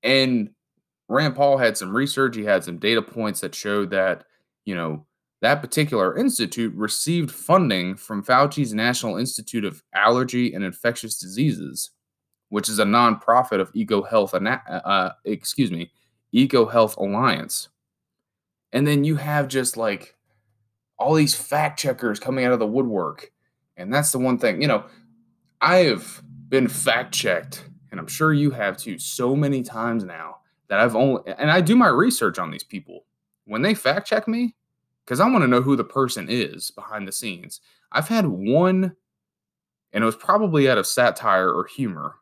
And 0.03 0.51
Rand 1.09 1.35
Paul 1.35 1.57
had 1.57 1.77
some 1.77 1.95
research, 1.95 2.37
he 2.37 2.45
had 2.45 2.65
some 2.65 2.79
data 2.79 3.03
points 3.03 3.41
that 3.41 3.55
showed 3.55 3.91
that, 3.91 4.25
you 4.65 4.75
know, 4.75 5.07
that 5.41 5.63
particular 5.63 6.17
institute 6.17 6.75
received 6.75 7.31
funding 7.31 7.97
from 7.97 8.25
Fauci's 8.25 8.75
National 8.75 9.17
Institute 9.17 9.65
of 9.65 9.83
Allergy 9.95 10.53
and 10.53 10.65
Infectious 10.65 11.19
Diseases, 11.19 11.91
which 12.49 12.69
is 12.69 12.79
a 12.79 12.85
nonprofit 12.85 13.61
of 13.61 13.73
EcoHealth, 13.73 14.61
uh, 14.85 15.11
excuse 15.25 15.71
me, 15.71 15.91
EcoHealth 16.35 16.97
Alliance. 16.97 17.69
And 18.73 18.87
then 18.87 19.05
you 19.05 19.17
have 19.17 19.49
just 19.49 19.77
like 19.77 20.17
all 20.99 21.15
these 21.15 21.35
fact 21.35 21.79
checkers 21.79 22.19
coming 22.19 22.45
out 22.45 22.53
of 22.53 22.59
the 22.59 22.67
woodwork. 22.67 23.31
And 23.77 23.95
that's 23.95 24.11
the 24.11 24.19
one 24.19 24.39
thing, 24.39 24.61
you 24.61 24.69
know, 24.69 24.85
I 25.61 25.77
have 25.77 26.21
been 26.49 26.69
fact 26.69 27.15
checked, 27.15 27.68
and 27.91 28.01
I'm 28.01 28.07
sure 28.07 28.33
you 28.33 28.51
have 28.51 28.77
too, 28.77 28.99
so 28.99 29.35
many 29.35 29.63
times 29.63 30.05
now 30.05 30.37
that 30.69 30.81
I've 30.81 30.97
only, 30.97 31.23
and 31.39 31.51
I 31.51 31.61
do 31.61 31.77
my 31.77 31.89
research 31.89 32.39
on 32.39 32.51
these 32.51 32.65
people. 32.65 33.05
When 33.47 33.63
they 33.63 33.75
fact 33.75 34.07
check 34.07 34.29
me, 34.29 34.55
because 35.05 35.21
I 35.21 35.31
want 35.31 35.43
to 35.43 35.49
know 35.49 35.63
who 35.63 35.75
the 35.75 35.85
person 35.85 36.27
is 36.29 36.71
behind 36.71 37.09
the 37.09 37.13
scenes. 37.13 37.61
I've 37.91 38.09
had 38.09 38.27
one, 38.27 38.95
and 39.93 40.03
it 40.03 40.07
was 40.07 40.17
probably 40.17 40.69
out 40.69 40.77
of 40.77 40.87
satire 40.87 41.51
or 41.51 41.65
humor. 41.65 42.17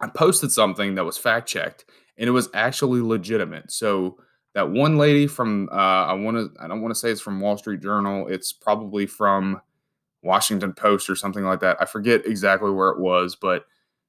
I 0.00 0.08
posted 0.08 0.52
something 0.52 0.94
that 0.96 1.06
was 1.06 1.16
fact 1.16 1.48
checked, 1.48 1.86
and 2.18 2.28
it 2.28 2.32
was 2.32 2.50
actually 2.52 3.00
legitimate. 3.00 3.72
So 3.72 4.18
that 4.54 4.70
one 4.70 4.98
lady 4.98 5.26
from 5.26 5.70
uh, 5.72 5.74
I 5.74 6.12
want 6.12 6.36
to 6.36 6.62
I 6.62 6.68
don't 6.68 6.82
want 6.82 6.94
to 6.94 7.00
say 7.00 7.10
it's 7.10 7.20
from 7.22 7.40
Wall 7.40 7.56
Street 7.56 7.80
Journal. 7.80 8.28
It's 8.28 8.52
probably 8.52 9.06
from 9.06 9.62
Washington 10.22 10.74
Post 10.74 11.08
or 11.08 11.16
something 11.16 11.44
like 11.44 11.60
that. 11.60 11.78
I 11.80 11.86
forget 11.86 12.26
exactly 12.26 12.70
where 12.70 12.90
it 12.90 13.00
was, 13.00 13.36
but 13.36 13.64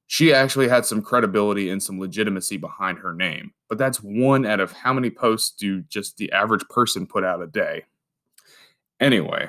she 0.06 0.32
actually 0.32 0.68
had 0.68 0.84
some 0.84 1.02
credibility 1.02 1.70
and 1.70 1.82
some 1.82 1.98
legitimacy 1.98 2.56
behind 2.56 2.98
her 2.98 3.14
name. 3.14 3.52
But 3.68 3.78
that's 3.78 3.98
one 3.98 4.46
out 4.46 4.60
of 4.60 4.72
how 4.72 4.92
many 4.92 5.10
posts 5.10 5.54
do 5.56 5.82
just 5.82 6.16
the 6.16 6.30
average 6.32 6.64
person 6.68 7.06
put 7.06 7.24
out 7.24 7.42
a 7.42 7.46
day? 7.46 7.84
Anyway, 9.00 9.48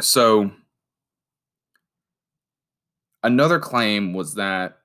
so 0.00 0.50
another 3.22 3.58
claim 3.58 4.12
was 4.12 4.34
that 4.34 4.78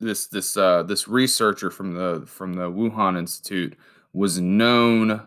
this 0.00 0.26
this 0.26 0.56
uh, 0.56 0.82
this 0.82 1.06
researcher 1.06 1.70
from 1.70 1.94
the 1.94 2.24
from 2.26 2.54
the 2.54 2.70
Wuhan 2.70 3.16
Institute 3.16 3.76
was 4.12 4.40
known 4.40 5.26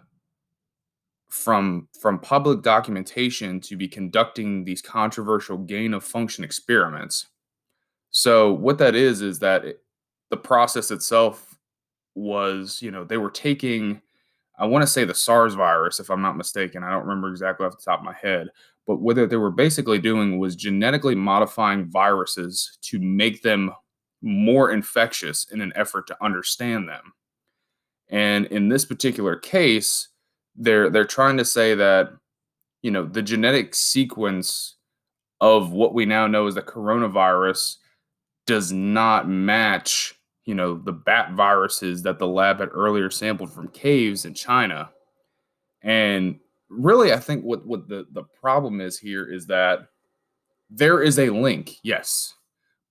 from 1.30 1.88
from 2.00 2.20
public 2.20 2.62
documentation 2.62 3.60
to 3.62 3.76
be 3.76 3.88
conducting 3.88 4.64
these 4.64 4.82
controversial 4.82 5.58
gain 5.58 5.94
of 5.94 6.04
function 6.04 6.44
experiments. 6.44 7.28
So 8.18 8.54
what 8.54 8.78
that 8.78 8.96
is 8.96 9.22
is 9.22 9.40
that 9.40 9.66
it, 9.66 9.82
the 10.30 10.38
process 10.38 10.90
itself 10.90 11.58
was, 12.16 12.82
you 12.82 12.90
know, 12.90 13.04
they 13.04 13.18
were 13.18 13.30
taking 13.30 14.02
I 14.58 14.66
want 14.68 14.84
to 14.84 14.88
say 14.88 15.04
the 15.04 15.14
SARS 15.14 15.54
virus, 15.54 16.00
if 16.00 16.10
I'm 16.10 16.22
not 16.22 16.38
mistaken. 16.38 16.82
I 16.82 16.90
don't 16.92 17.04
remember 17.04 17.28
exactly 17.28 17.66
off 17.66 17.76
the 17.76 17.84
top 17.84 18.00
of 18.00 18.06
my 18.06 18.14
head. 18.14 18.48
But 18.88 19.02
what 19.02 19.18
they 19.18 19.36
were 19.36 19.52
basically 19.52 20.00
doing 20.00 20.40
was 20.40 20.56
genetically 20.56 21.14
modifying 21.14 21.90
viruses 21.90 22.78
to 22.84 22.98
make 23.02 23.42
them 23.42 23.74
more 24.22 24.72
infectious 24.72 25.52
in 25.52 25.60
an 25.60 25.74
effort 25.76 26.08
to 26.08 26.24
understand 26.24 26.88
them. 26.88 27.12
And 28.08 28.46
in 28.46 28.70
this 28.70 28.86
particular 28.86 29.36
case, 29.36 30.08
they're 30.56 30.90
they're 30.90 31.04
trying 31.04 31.36
to 31.36 31.44
say 31.44 31.76
that 31.76 32.12
you 32.82 32.92
know 32.92 33.04
the 33.04 33.22
genetic 33.22 33.76
sequence 33.76 34.78
of 35.42 35.74
what 35.74 35.94
we 35.94 36.06
now 36.06 36.28
know 36.28 36.48
as 36.48 36.56
the 36.56 36.62
coronavirus 36.62 37.76
does 38.46 38.72
not 38.72 39.28
match 39.28 40.16
you 40.46 40.54
know, 40.54 40.76
the 40.78 40.94
bat 40.94 41.34
viruses 41.34 42.04
that 42.04 42.20
the 42.20 42.28
lab 42.28 42.60
had 42.60 42.70
earlier 42.72 43.10
sampled 43.10 43.52
from 43.52 43.68
caves 43.70 44.26
in 44.26 44.34
China. 44.34 44.92
And 45.82 46.40
really, 46.70 47.12
I 47.12 47.18
think 47.20 47.44
what, 47.44 47.66
what 47.66 47.88
the, 47.88 48.06
the 48.12 48.24
problem 48.24 48.80
is 48.80 48.98
here 48.98 49.26
is 49.26 49.48
that 49.48 49.88
there 50.70 51.02
is 51.02 51.20
a 51.20 51.32
link, 51.32 51.78
yes, 51.84 52.36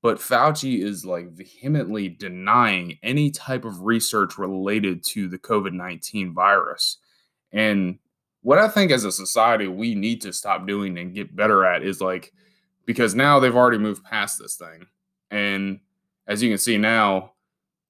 but 0.02 0.18
Fauci 0.18 0.82
is 0.82 1.04
like 1.04 1.30
vehemently 1.30 2.08
denying 2.08 2.98
any 3.02 3.30
type 3.30 3.64
of 3.64 3.82
research 3.82 4.36
related 4.36 5.02
to 5.04 5.28
the 5.28 5.38
COVID 5.38 5.72
19 5.72 6.34
virus. 6.34 6.98
And 7.52 7.98
what 8.42 8.58
I 8.58 8.68
think 8.68 8.90
as 8.90 9.04
a 9.04 9.12
society 9.12 9.66
we 9.68 9.94
need 9.94 10.20
to 10.22 10.32
stop 10.32 10.66
doing 10.66 10.98
and 10.98 11.14
get 11.14 11.34
better 11.34 11.64
at 11.64 11.82
is 11.82 12.00
like, 12.00 12.32
because 12.84 13.14
now 13.14 13.38
they've 13.40 13.56
already 13.56 13.78
moved 13.78 14.04
past 14.04 14.38
this 14.38 14.56
thing. 14.56 14.86
And 15.34 15.80
as 16.28 16.44
you 16.44 16.48
can 16.48 16.58
see 16.58 16.78
now, 16.78 17.32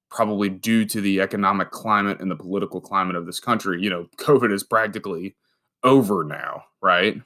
probably 0.09 0.49
due 0.49 0.87
to 0.87 1.01
the 1.03 1.21
economic 1.21 1.71
climate 1.71 2.19
and 2.21 2.31
the 2.31 2.37
political 2.37 2.81
climate 2.81 3.17
of 3.17 3.27
this 3.27 3.39
country, 3.39 3.83
you 3.83 3.91
know, 3.91 4.09
COVID 4.17 4.51
is 4.51 4.65
practically 4.65 5.37
over 5.83 6.25
now, 6.25 6.65
right? 6.81 7.21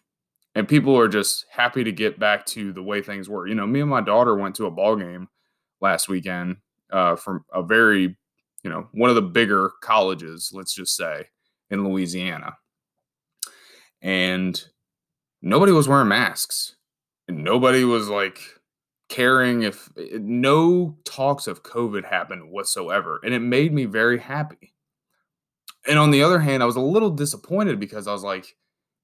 And 0.57 0.67
people 0.67 0.99
are 0.99 1.07
just 1.07 1.47
happy 1.51 1.85
to 1.85 1.93
get 1.93 2.19
back 2.19 2.45
to 2.47 2.73
the 2.73 2.83
way 2.83 3.01
things 3.01 3.29
were. 3.29 3.47
You 3.47 3.55
know, 3.55 3.67
me 3.67 3.81
and 3.81 3.89
my 3.89 4.01
daughter 4.01 4.35
went 4.35 4.57
to 4.57 4.67
a 4.67 4.73
ball 4.73 4.97
game 4.97 5.29
last 5.81 6.09
weekend 6.09 6.57
uh, 6.91 7.15
from 7.15 7.45
a 7.55 7.63
very, 7.63 8.17
you 8.65 8.71
know, 8.71 8.89
one 8.91 9.11
of 9.11 9.15
the 9.15 9.23
bigger 9.23 9.71
colleges, 9.83 10.51
let's 10.53 10.75
just 10.75 10.97
say, 10.97 11.27
in 11.71 11.87
Louisiana. 11.87 12.57
And 14.03 14.61
nobody 15.43 15.71
was 15.71 15.87
wearing 15.87 16.09
masks. 16.09 16.75
And 17.29 17.45
nobody 17.45 17.85
was 17.85 18.09
like 18.09 18.58
caring 19.09 19.63
if 19.63 19.89
eh, 19.99 20.19
no 20.21 20.97
talks 21.05 21.47
of 21.47 21.63
COVID 21.63 22.05
happened 22.05 22.51
whatsoever. 22.51 23.21
And 23.25 23.35
it 23.35 23.41
made 23.41 23.73
me 23.73 23.85
very 23.85 24.19
happy. 24.19 24.75
And 25.87 25.99
on 25.99 26.11
the 26.11 26.23
other 26.23 26.41
hand, 26.41 26.63
I 26.63 26.67
was 26.67 26.77
a 26.77 26.81
little 26.81 27.11
disappointed 27.11 27.81
because 27.81 28.07
I 28.07 28.13
was 28.13 28.23
like, 28.23 28.57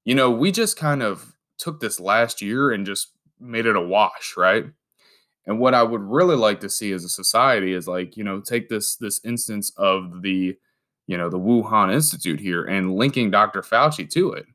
you 0.03 0.13
know, 0.13 0.29
we 0.29 0.51
just 0.51 0.77
kind 0.77 1.01
of 1.01 1.33
took 1.57 1.79
this 1.79 1.99
last 1.99 2.41
year 2.41 2.71
and 2.71 2.85
just 2.85 3.11
made 3.39 3.65
it 3.65 3.75
a 3.75 3.81
wash, 3.81 4.35
right? 4.37 4.65
And 5.47 5.59
what 5.59 5.73
I 5.73 5.83
would 5.83 6.01
really 6.01 6.35
like 6.35 6.59
to 6.61 6.69
see 6.69 6.91
as 6.91 7.03
a 7.03 7.09
society 7.09 7.73
is 7.73 7.87
like, 7.87 8.17
you 8.17 8.23
know, 8.23 8.39
take 8.39 8.69
this 8.69 8.95
this 8.95 9.21
instance 9.23 9.71
of 9.77 10.21
the, 10.21 10.55
you 11.07 11.17
know, 11.17 11.29
the 11.29 11.39
Wuhan 11.39 11.93
Institute 11.93 12.39
here 12.39 12.65
and 12.65 12.95
linking 12.95 13.31
Dr. 13.31 13.61
Fauci 13.61 14.09
to 14.11 14.33
it. 14.33 14.45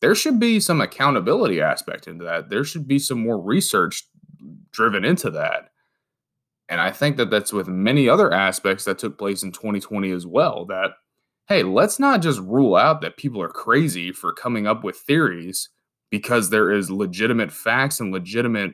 There 0.00 0.14
should 0.14 0.40
be 0.40 0.60
some 0.60 0.80
accountability 0.80 1.60
aspect 1.60 2.08
into 2.08 2.24
that. 2.24 2.48
There 2.48 2.64
should 2.64 2.88
be 2.88 2.98
some 2.98 3.22
more 3.22 3.38
research 3.38 4.04
driven 4.72 5.04
into 5.04 5.30
that. 5.30 5.70
And 6.68 6.80
I 6.80 6.90
think 6.92 7.16
that 7.16 7.30
that's 7.30 7.52
with 7.52 7.66
many 7.66 8.08
other 8.08 8.32
aspects 8.32 8.84
that 8.84 8.98
took 8.98 9.18
place 9.18 9.42
in 9.42 9.50
2020 9.50 10.12
as 10.12 10.26
well. 10.26 10.64
That, 10.66 10.92
hey, 11.48 11.64
let's 11.64 11.98
not 11.98 12.22
just 12.22 12.40
rule 12.40 12.76
out 12.76 13.00
that 13.00 13.16
people 13.16 13.42
are 13.42 13.48
crazy 13.48 14.12
for 14.12 14.32
coming 14.32 14.66
up 14.66 14.84
with 14.84 14.96
theories 14.96 15.68
because 16.10 16.50
there 16.50 16.70
is 16.70 16.90
legitimate 16.90 17.50
facts 17.50 17.98
and 18.00 18.12
legitimate 18.12 18.72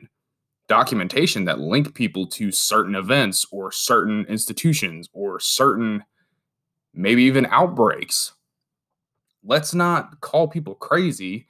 documentation 0.67 1.45
that 1.45 1.59
link 1.59 1.95
people 1.95 2.27
to 2.27 2.51
certain 2.51 2.93
events 2.93 3.45
or 3.51 3.71
certain 3.71 4.25
institutions 4.27 5.09
or 5.13 5.39
certain 5.39 6.03
maybe 6.93 7.23
even 7.23 7.45
outbreaks. 7.47 8.33
Let's 9.43 9.73
not 9.73 10.19
call 10.19 10.47
people 10.47 10.75
crazy 10.75 11.47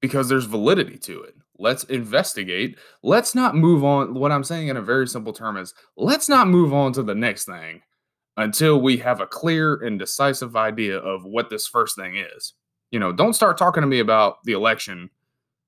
because 0.00 0.28
there's 0.28 0.46
validity 0.46 0.98
to 0.98 1.22
it. 1.22 1.36
Let's 1.58 1.84
investigate. 1.84 2.78
Let's 3.02 3.34
not 3.34 3.54
move 3.54 3.84
on. 3.84 4.14
What 4.14 4.32
I'm 4.32 4.44
saying 4.44 4.68
in 4.68 4.76
a 4.76 4.82
very 4.82 5.06
simple 5.06 5.32
term 5.32 5.56
is 5.56 5.74
let's 5.96 6.28
not 6.28 6.48
move 6.48 6.74
on 6.74 6.92
to 6.94 7.02
the 7.02 7.14
next 7.14 7.44
thing 7.44 7.82
until 8.36 8.80
we 8.80 8.96
have 8.98 9.20
a 9.20 9.26
clear 9.26 9.76
and 9.76 9.98
decisive 9.98 10.56
idea 10.56 10.98
of 10.98 11.24
what 11.24 11.50
this 11.50 11.68
first 11.68 11.96
thing 11.96 12.16
is. 12.16 12.54
You 12.90 12.98
know, 12.98 13.12
don't 13.12 13.34
start 13.34 13.56
talking 13.56 13.82
to 13.82 13.86
me 13.86 14.00
about 14.00 14.42
the 14.44 14.52
election. 14.52 15.10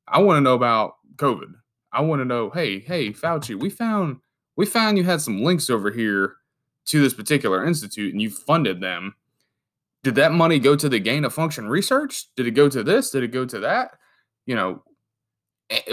I 0.08 0.20
want 0.20 0.36
to 0.36 0.40
know 0.40 0.54
about 0.54 0.94
COVID. 1.16 1.52
I 1.92 2.00
want 2.02 2.20
to 2.20 2.24
know, 2.24 2.50
hey, 2.50 2.80
hey, 2.80 3.10
Fauci, 3.10 3.58
we 3.58 3.70
found 3.70 4.18
we 4.56 4.66
found 4.66 4.98
you 4.98 5.04
had 5.04 5.20
some 5.20 5.42
links 5.42 5.70
over 5.70 5.90
here 5.90 6.36
to 6.86 7.00
this 7.00 7.14
particular 7.14 7.64
institute 7.64 8.12
and 8.12 8.22
you 8.22 8.30
funded 8.30 8.80
them. 8.80 9.14
Did 10.02 10.14
that 10.16 10.32
money 10.32 10.58
go 10.58 10.76
to 10.76 10.88
the 10.88 11.00
gain 11.00 11.24
of 11.24 11.34
function 11.34 11.68
research? 11.68 12.26
Did 12.36 12.46
it 12.46 12.52
go 12.52 12.68
to 12.68 12.82
this? 12.82 13.10
Did 13.10 13.24
it 13.24 13.32
go 13.32 13.44
to 13.44 13.58
that? 13.60 13.92
You 14.46 14.54
know, 14.54 14.82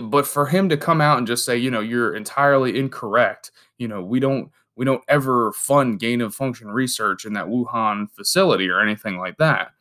but 0.04 0.28
for 0.28 0.46
him 0.46 0.70
to 0.70 0.78
come 0.78 1.02
out 1.02 1.18
and 1.18 1.28
just 1.28 1.46
say, 1.46 1.58
you 1.58 1.72
know, 1.72 1.80
you're 1.80 2.16
entirely 2.16 2.78
incorrect. 2.78 3.52
You 3.78 3.88
know, 3.88 4.04
we 4.04 4.20
don't 4.20 4.52
we 4.76 4.86
don't 4.86 5.04
ever 5.08 5.52
fund 5.54 6.00
gain 6.00 6.22
of 6.22 6.34
function 6.34 6.70
research 6.70 7.26
in 7.26 7.34
that 7.34 7.48
Wuhan 7.48 8.10
facility 8.12 8.70
or 8.70 8.82
anything 8.82 9.18
like 9.18 9.38
that. 9.38 9.72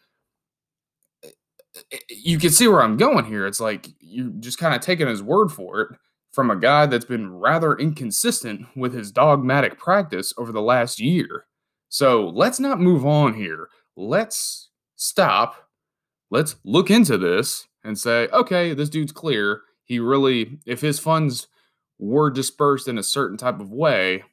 Eh, 1.24 1.30
eh, 1.92 1.98
you 2.08 2.38
can 2.38 2.50
see 2.50 2.68
where 2.68 2.82
I'm 2.82 2.96
going 2.96 3.24
here. 3.24 3.46
It's 3.46 3.60
like 3.60 3.88
you're 4.00 4.30
just 4.40 4.58
kind 4.58 4.74
of 4.74 4.80
taking 4.80 5.08
his 5.08 5.22
word 5.22 5.50
for 5.50 5.80
it 5.80 5.98
from 6.32 6.50
a 6.50 6.56
guy 6.56 6.86
that's 6.86 7.04
been 7.04 7.30
rather 7.30 7.76
inconsistent 7.76 8.66
with 8.76 8.94
his 8.94 9.12
dogmatic 9.12 9.78
practice 9.78 10.32
over 10.38 10.52
the 10.52 10.62
last 10.62 10.98
year. 10.98 11.46
So 11.88 12.28
let's 12.28 12.58
not 12.58 12.80
move 12.80 13.04
on 13.04 13.34
here. 13.34 13.68
Let's 13.96 14.70
stop. 14.96 15.68
Let's 16.30 16.56
look 16.64 16.90
into 16.90 17.18
this 17.18 17.68
and 17.84 17.98
say, 17.98 18.28
okay, 18.28 18.72
this 18.72 18.88
dude's 18.88 19.12
clear 19.12 19.60
he 19.84 19.98
really, 19.98 20.58
if 20.66 20.80
his 20.80 20.98
funds 20.98 21.48
were 21.98 22.30
dispersed 22.30 22.88
in 22.88 22.98
a 22.98 23.02
certain 23.02 23.36
type 23.36 23.60
of 23.60 23.72
way, 23.72 24.24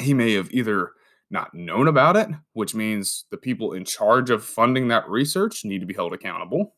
he 0.00 0.14
may 0.14 0.34
have 0.34 0.50
either 0.52 0.92
not 1.30 1.54
known 1.54 1.88
about 1.88 2.16
it, 2.16 2.28
which 2.54 2.74
means 2.74 3.24
the 3.30 3.36
people 3.36 3.72
in 3.72 3.84
charge 3.84 4.30
of 4.30 4.44
funding 4.44 4.88
that 4.88 5.08
research 5.08 5.64
need 5.64 5.80
to 5.80 5.86
be 5.86 5.94
held 5.94 6.12
accountable. 6.12 6.74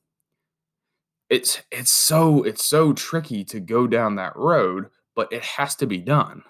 It's 1.31 1.63
it's 1.71 1.91
so 1.91 2.43
it's 2.43 2.65
so 2.65 2.93
tricky 2.93 3.45
to 3.45 3.61
go 3.61 3.87
down 3.87 4.17
that 4.17 4.37
road, 4.37 4.91
but 5.17 5.33
it 5.33 5.43
has 5.43 5.75
to 5.77 5.87
be 5.87 5.99
done. 5.99 6.43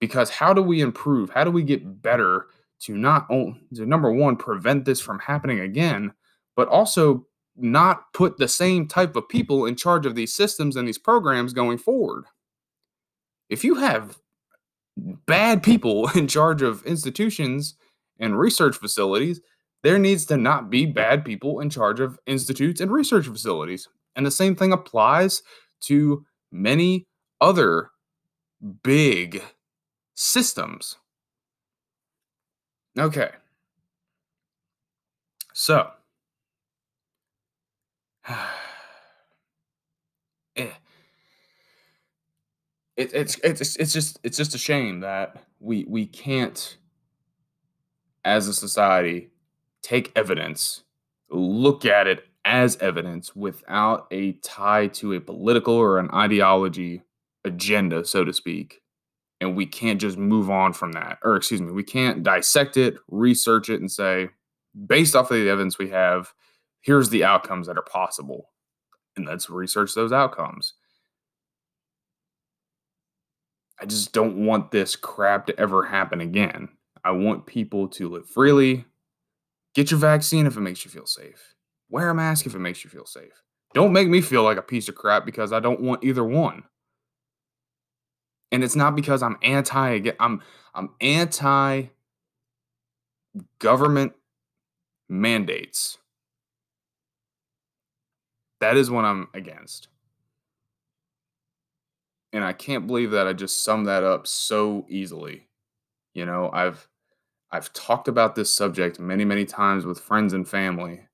Because 0.00 0.30
how 0.30 0.52
do 0.52 0.62
we 0.62 0.80
improve? 0.80 1.30
How 1.30 1.44
do 1.44 1.50
we 1.50 1.64
get 1.64 2.02
better 2.02 2.46
to 2.82 2.96
not 2.96 3.26
only 3.30 3.60
to 3.74 3.86
number 3.86 4.12
one 4.12 4.36
prevent 4.36 4.84
this 4.84 5.00
from 5.00 5.18
happening 5.18 5.60
again, 5.60 6.12
but 6.56 6.68
also 6.68 7.26
not 7.56 8.12
put 8.12 8.38
the 8.38 8.48
same 8.48 8.88
type 8.88 9.16
of 9.16 9.28
people 9.28 9.66
in 9.66 9.76
charge 9.76 10.06
of 10.06 10.14
these 10.14 10.32
systems 10.32 10.76
and 10.76 10.86
these 10.88 10.98
programs 10.98 11.52
going 11.52 11.78
forward. 11.78 12.24
If 13.48 13.64
you 13.64 13.74
have 13.76 14.18
bad 14.96 15.62
people 15.62 16.08
in 16.14 16.28
charge 16.28 16.62
of 16.62 16.84
institutions 16.84 17.74
and 18.18 18.38
research 18.38 18.76
facilities, 18.76 19.40
there 19.82 19.98
needs 19.98 20.26
to 20.26 20.36
not 20.36 20.70
be 20.70 20.86
bad 20.86 21.24
people 21.24 21.60
in 21.60 21.68
charge 21.68 22.00
of 22.00 22.18
institutes 22.26 22.80
and 22.80 22.90
research 22.92 23.26
facilities. 23.26 23.88
And 24.14 24.24
the 24.24 24.30
same 24.30 24.54
thing 24.54 24.72
applies 24.72 25.42
to 25.82 26.24
many 26.52 27.06
other 27.40 27.90
big 28.82 29.42
systems. 30.14 30.98
Okay. 32.98 33.30
So. 35.52 35.90
Eh. 40.54 40.68
it, 42.96 43.14
it's 43.14 43.38
it's 43.42 43.76
it's 43.76 43.92
just 43.92 44.18
it's 44.22 44.36
just 44.36 44.54
a 44.54 44.58
shame 44.58 45.00
that 45.00 45.44
we 45.60 45.86
we 45.88 46.04
can't 46.04 46.76
as 48.24 48.48
a 48.48 48.54
society 48.54 49.30
take 49.82 50.12
evidence 50.14 50.82
look 51.30 51.86
at 51.86 52.06
it 52.06 52.26
as 52.44 52.76
evidence 52.78 53.34
without 53.34 54.06
a 54.10 54.32
tie 54.44 54.88
to 54.88 55.14
a 55.14 55.20
political 55.20 55.74
or 55.74 55.98
an 55.98 56.10
ideology 56.12 57.02
agenda 57.44 58.04
so 58.04 58.24
to 58.24 58.32
speak 58.32 58.82
and 59.40 59.56
we 59.56 59.64
can't 59.64 60.00
just 60.00 60.18
move 60.18 60.50
on 60.50 60.72
from 60.72 60.92
that 60.92 61.18
or 61.24 61.36
excuse 61.36 61.62
me 61.62 61.72
we 61.72 61.82
can't 61.82 62.22
dissect 62.22 62.76
it 62.76 62.96
research 63.08 63.70
it 63.70 63.80
and 63.80 63.90
say 63.90 64.28
based 64.86 65.16
off 65.16 65.30
of 65.30 65.38
the 65.38 65.48
evidence 65.48 65.78
we 65.78 65.88
have 65.88 66.34
here's 66.82 67.08
the 67.08 67.24
outcomes 67.24 67.66
that 67.66 67.78
are 67.78 67.82
possible 67.82 68.50
and 69.16 69.26
let's 69.26 69.48
research 69.48 69.94
those 69.94 70.12
outcomes. 70.12 70.74
I 73.80 73.86
just 73.86 74.12
don't 74.12 74.46
want 74.46 74.70
this 74.70 74.94
crap 74.94 75.46
to 75.46 75.58
ever 75.58 75.82
happen 75.82 76.20
again. 76.20 76.68
I 77.04 77.10
want 77.10 77.46
people 77.46 77.88
to 77.88 78.08
live 78.08 78.28
freely 78.28 78.84
get 79.74 79.90
your 79.90 79.98
vaccine 79.98 80.46
if 80.46 80.56
it 80.56 80.60
makes 80.60 80.84
you 80.84 80.90
feel 80.90 81.06
safe 81.06 81.54
wear 81.92 82.08
a 82.08 82.14
mask 82.14 82.46
if 82.46 82.54
it 82.56 82.58
makes 82.58 82.82
you 82.82 82.90
feel 82.90 83.04
safe. 83.04 83.42
Don't 83.74 83.92
make 83.92 84.08
me 84.08 84.20
feel 84.20 84.42
like 84.42 84.56
a 84.56 84.62
piece 84.62 84.88
of 84.88 84.96
crap 84.96 85.24
because 85.24 85.52
i 85.52 85.60
don't 85.60 85.80
want 85.80 86.02
either 86.02 86.24
one. 86.24 86.64
And 88.50 88.64
it's 88.64 88.76
not 88.76 88.96
because 88.96 89.22
i'm 89.22 89.36
anti 89.42 90.10
i'm 90.18 90.42
i'm 90.74 90.90
anti 91.00 91.84
government 93.58 94.12
mandates 95.08 95.98
that 98.62 98.78
is 98.78 98.90
what 98.90 99.04
I'm 99.04 99.28
against. 99.34 99.88
And 102.32 102.44
I 102.44 102.52
can't 102.52 102.86
believe 102.86 103.10
that 103.12 103.26
I 103.26 103.32
just 103.32 103.62
summed 103.64 103.86
that 103.86 104.04
up 104.04 104.26
so 104.26 104.86
easily. 104.88 105.48
You 106.14 106.26
know, 106.26 106.50
I've 106.52 106.88
I've 107.52 107.72
talked 107.74 108.08
about 108.08 108.34
this 108.36 108.52
subject 108.54 109.00
many, 109.00 109.24
many 109.24 109.44
times 109.46 109.86
with 109.86 110.00
friends 110.00 110.32
and 110.34 110.48
family. 110.48 111.08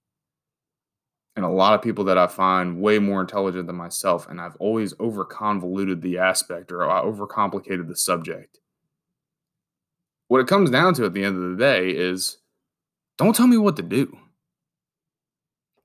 and 1.37 1.45
a 1.45 1.49
lot 1.49 1.75
of 1.75 1.83
people 1.83 2.05
that 2.05 2.19
I 2.19 2.27
find 2.27 2.81
way 2.81 2.99
more 2.99 3.21
intelligent 3.21 3.67
than 3.67 3.77
myself, 3.77 4.29
and 4.29 4.41
I've 4.41 4.57
always 4.57 4.93
over 4.99 5.25
convoluted 5.25 6.03
the 6.03 6.19
aspect 6.19 6.73
or 6.73 6.89
I 6.91 7.01
overcomplicated 7.03 7.87
the 7.89 7.97
subject. 7.97 8.59
What 10.29 10.41
it 10.41 10.47
comes 10.47 10.71
down 10.71 10.95
to 10.95 11.05
at 11.07 11.13
the 11.15 11.25
end 11.25 11.37
of 11.37 11.51
the 11.51 11.57
day 11.57 11.91
is 11.91 12.39
don't 13.19 13.35
tell 13.37 13.47
me 13.47 13.59
what 13.59 13.77
to 13.77 13.83
do. 13.83 14.19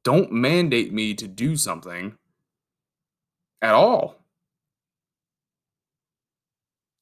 Don't 0.03 0.31
mandate 0.31 0.91
me 0.93 1.13
to 1.15 1.27
do 1.27 1.55
something 1.55 2.17
at 3.61 3.73
all. 3.73 4.17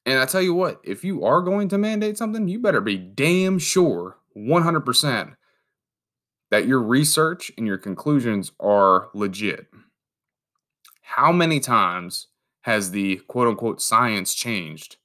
And 0.05 0.19
I 0.19 0.25
tell 0.25 0.41
you 0.41 0.53
what, 0.53 0.81
if 0.83 1.03
you 1.03 1.23
are 1.25 1.41
going 1.41 1.69
to 1.69 1.77
mandate 1.77 2.17
something, 2.17 2.47
you 2.47 2.59
better 2.59 2.81
be 2.81 2.97
damn 2.97 3.59
sure 3.59 4.17
100% 4.35 5.35
that 6.49 6.67
your 6.67 6.81
research 6.81 7.51
and 7.57 7.65
your 7.65 7.77
conclusions 7.77 8.51
are 8.59 9.09
legit. 9.13 9.67
How 11.01 11.31
many 11.31 11.59
times 11.59 12.27
has 12.61 12.91
the 12.91 13.17
quote 13.27 13.47
unquote 13.47 13.81
science 13.81 14.33
changed? 14.33 14.97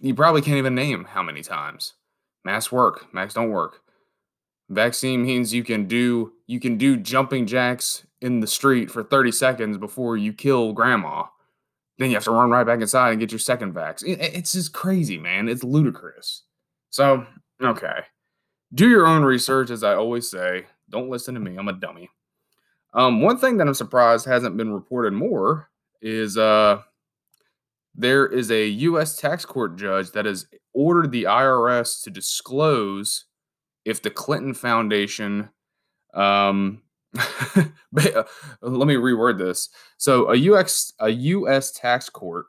You 0.00 0.14
probably 0.14 0.42
can't 0.42 0.58
even 0.58 0.74
name 0.74 1.04
how 1.04 1.22
many 1.22 1.42
times. 1.42 1.94
Masks 2.46 2.70
work, 2.70 3.12
masks 3.12 3.34
don't 3.34 3.50
work. 3.50 3.80
Vaccine 4.68 5.24
means 5.24 5.52
you 5.52 5.64
can 5.64 5.86
do 5.86 6.32
you 6.46 6.60
can 6.60 6.78
do 6.78 6.96
jumping 6.96 7.44
jacks 7.44 8.06
in 8.20 8.38
the 8.38 8.46
street 8.46 8.88
for 8.88 9.02
30 9.02 9.32
seconds 9.32 9.78
before 9.78 10.16
you 10.16 10.32
kill 10.32 10.72
grandma. 10.72 11.24
Then 11.98 12.10
you 12.10 12.14
have 12.14 12.22
to 12.24 12.30
run 12.30 12.50
right 12.50 12.64
back 12.64 12.80
inside 12.80 13.10
and 13.10 13.18
get 13.18 13.32
your 13.32 13.40
second 13.40 13.74
vax. 13.74 14.04
It's 14.06 14.52
just 14.52 14.72
crazy, 14.72 15.18
man. 15.18 15.48
It's 15.48 15.64
ludicrous. 15.64 16.44
So, 16.90 17.26
okay. 17.60 18.00
Do 18.72 18.88
your 18.88 19.08
own 19.08 19.24
research, 19.24 19.70
as 19.70 19.82
I 19.82 19.94
always 19.94 20.30
say. 20.30 20.66
Don't 20.88 21.10
listen 21.10 21.34
to 21.34 21.40
me. 21.40 21.56
I'm 21.56 21.68
a 21.68 21.72
dummy. 21.72 22.10
Um, 22.94 23.22
one 23.22 23.38
thing 23.38 23.56
that 23.56 23.66
I'm 23.66 23.74
surprised 23.74 24.24
hasn't 24.24 24.56
been 24.56 24.72
reported 24.72 25.14
more 25.14 25.68
is 26.00 26.38
uh, 26.38 26.82
there 27.96 28.26
is 28.26 28.52
a 28.52 28.66
U.S. 28.68 29.16
tax 29.16 29.44
court 29.44 29.76
judge 29.76 30.12
that 30.12 30.26
has 30.26 30.46
ordered 30.76 31.10
the 31.10 31.24
IRS 31.24 32.02
to 32.02 32.10
disclose 32.10 33.24
if 33.84 34.02
the 34.02 34.10
Clinton 34.10 34.52
Foundation. 34.54 35.48
Um, 36.14 36.82
uh, 37.16 37.64
let 38.60 38.86
me 38.86 38.94
reword 38.94 39.38
this. 39.38 39.70
So, 39.96 40.30
a 40.30 40.36
U.S. 40.36 40.92
a 41.00 41.08
U.S. 41.08 41.72
tax 41.72 42.10
court 42.10 42.46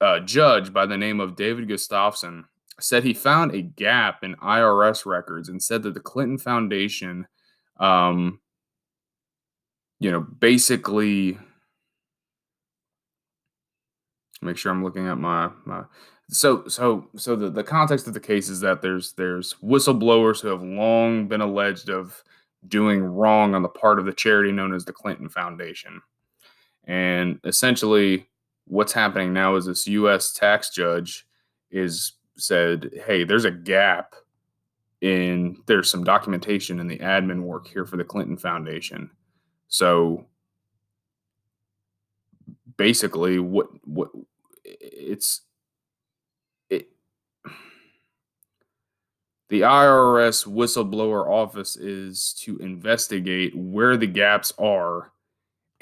uh, 0.00 0.20
judge 0.20 0.72
by 0.72 0.86
the 0.86 0.96
name 0.96 1.20
of 1.20 1.36
David 1.36 1.68
Gustafson 1.68 2.46
said 2.80 3.04
he 3.04 3.14
found 3.14 3.54
a 3.54 3.62
gap 3.62 4.24
in 4.24 4.34
IRS 4.36 5.04
records 5.04 5.48
and 5.48 5.62
said 5.62 5.82
that 5.82 5.94
the 5.94 6.00
Clinton 6.00 6.38
Foundation, 6.38 7.26
um, 7.78 8.40
you 10.00 10.10
know, 10.10 10.20
basically 10.20 11.38
make 14.40 14.56
sure 14.56 14.72
I'm 14.72 14.82
looking 14.82 15.06
at 15.06 15.18
my 15.18 15.50
my 15.64 15.84
so 16.32 16.66
so 16.66 17.06
so 17.16 17.36
the, 17.36 17.50
the 17.50 17.62
context 17.62 18.06
of 18.06 18.14
the 18.14 18.20
case 18.20 18.48
is 18.48 18.60
that 18.60 18.80
there's 18.80 19.12
there's 19.12 19.54
whistleblowers 19.62 20.40
who 20.40 20.48
have 20.48 20.62
long 20.62 21.28
been 21.28 21.42
alleged 21.42 21.90
of 21.90 22.24
doing 22.68 23.02
wrong 23.02 23.54
on 23.54 23.62
the 23.62 23.68
part 23.68 23.98
of 23.98 24.06
the 24.06 24.12
charity 24.12 24.50
known 24.50 24.74
as 24.74 24.84
the 24.84 24.92
Clinton 24.92 25.28
Foundation. 25.28 26.00
And 26.84 27.38
essentially 27.44 28.28
what's 28.66 28.92
happening 28.92 29.32
now 29.32 29.56
is 29.56 29.66
this 29.66 29.86
US 29.88 30.32
tax 30.32 30.70
judge 30.70 31.26
is 31.70 32.12
said, 32.36 32.90
hey, 33.06 33.24
there's 33.24 33.44
a 33.44 33.50
gap 33.50 34.14
in 35.00 35.58
there's 35.66 35.90
some 35.90 36.04
documentation 36.04 36.80
in 36.80 36.86
the 36.86 36.98
admin 36.98 37.42
work 37.42 37.66
here 37.66 37.84
for 37.84 37.96
the 37.96 38.04
Clinton 38.04 38.36
Foundation. 38.36 39.10
So 39.68 40.26
basically 42.76 43.38
what 43.38 43.66
what 43.84 44.10
it's 44.64 45.42
the 49.52 49.60
IRS 49.60 50.46
whistleblower 50.46 51.28
office 51.28 51.76
is 51.76 52.32
to 52.38 52.56
investigate 52.60 53.54
where 53.54 53.98
the 53.98 54.06
gaps 54.06 54.50
are 54.58 55.12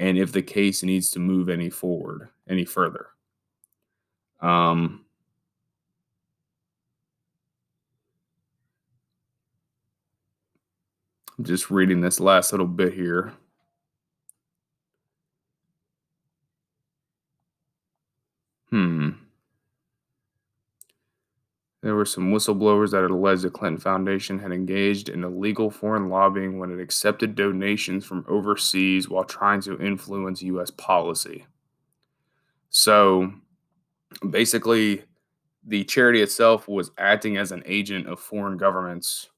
and 0.00 0.18
if 0.18 0.32
the 0.32 0.42
case 0.42 0.82
needs 0.82 1.08
to 1.12 1.20
move 1.20 1.48
any 1.48 1.70
forward 1.70 2.30
any 2.48 2.64
further. 2.64 3.10
Um 4.40 5.04
I'm 11.38 11.44
just 11.44 11.70
reading 11.70 12.00
this 12.00 12.18
last 12.18 12.50
little 12.52 12.66
bit 12.66 12.92
here. 12.92 13.34
Hmm. 18.70 19.19
There 21.82 21.94
were 21.94 22.04
some 22.04 22.30
whistleblowers 22.30 22.90
that 22.90 23.04
alleged 23.04 23.42
the 23.42 23.50
Clinton 23.50 23.80
Foundation 23.80 24.38
had 24.38 24.52
engaged 24.52 25.08
in 25.08 25.24
illegal 25.24 25.70
foreign 25.70 26.10
lobbying 26.10 26.58
when 26.58 26.70
it 26.70 26.82
accepted 26.82 27.34
donations 27.34 28.04
from 28.04 28.24
overseas 28.28 29.08
while 29.08 29.24
trying 29.24 29.62
to 29.62 29.80
influence 29.80 30.42
U.S. 30.42 30.70
policy. 30.70 31.46
So 32.68 33.32
basically, 34.28 35.04
the 35.66 35.84
charity 35.84 36.20
itself 36.20 36.68
was 36.68 36.90
acting 36.98 37.38
as 37.38 37.50
an 37.50 37.62
agent 37.64 38.06
of 38.06 38.20
foreign 38.20 38.58
governments 38.58 39.30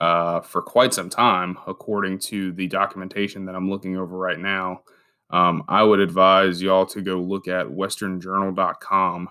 uh, 0.00 0.40
for 0.40 0.62
quite 0.62 0.94
some 0.94 1.10
time, 1.10 1.58
according 1.66 2.18
to 2.18 2.52
the 2.52 2.66
documentation 2.68 3.44
that 3.44 3.54
I'm 3.54 3.70
looking 3.70 3.96
over 3.96 4.16
right 4.16 4.38
now. 4.38 4.82
Um, 5.30 5.64
I 5.68 5.82
would 5.82 6.00
advise 6.00 6.62
y'all 6.62 6.86
to 6.86 7.00
go 7.02 7.20
look 7.20 7.48
at 7.48 7.66
westernjournal.com. 7.66 9.28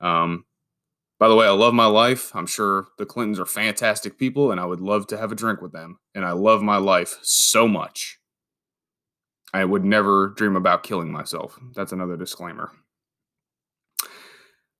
Um, 0.00 0.44
by 1.18 1.28
the 1.28 1.34
way, 1.34 1.46
I 1.46 1.50
love 1.50 1.74
my 1.74 1.86
life. 1.86 2.34
I'm 2.34 2.46
sure 2.46 2.88
the 2.96 3.06
Clintons 3.06 3.40
are 3.40 3.46
fantastic 3.46 4.18
people, 4.18 4.52
and 4.52 4.60
I 4.60 4.64
would 4.64 4.80
love 4.80 5.06
to 5.08 5.18
have 5.18 5.32
a 5.32 5.36
drink 5.36 5.60
with 5.60 5.72
them. 5.72 5.98
And 6.14 6.24
I 6.24 6.32
love 6.32 6.62
my 6.62 6.76
life 6.76 7.18
so 7.22 7.66
much. 7.66 8.18
I 9.52 9.64
would 9.64 9.84
never 9.84 10.28
dream 10.36 10.56
about 10.56 10.84
killing 10.84 11.10
myself. 11.10 11.58
That's 11.74 11.92
another 11.92 12.16
disclaimer. 12.16 12.70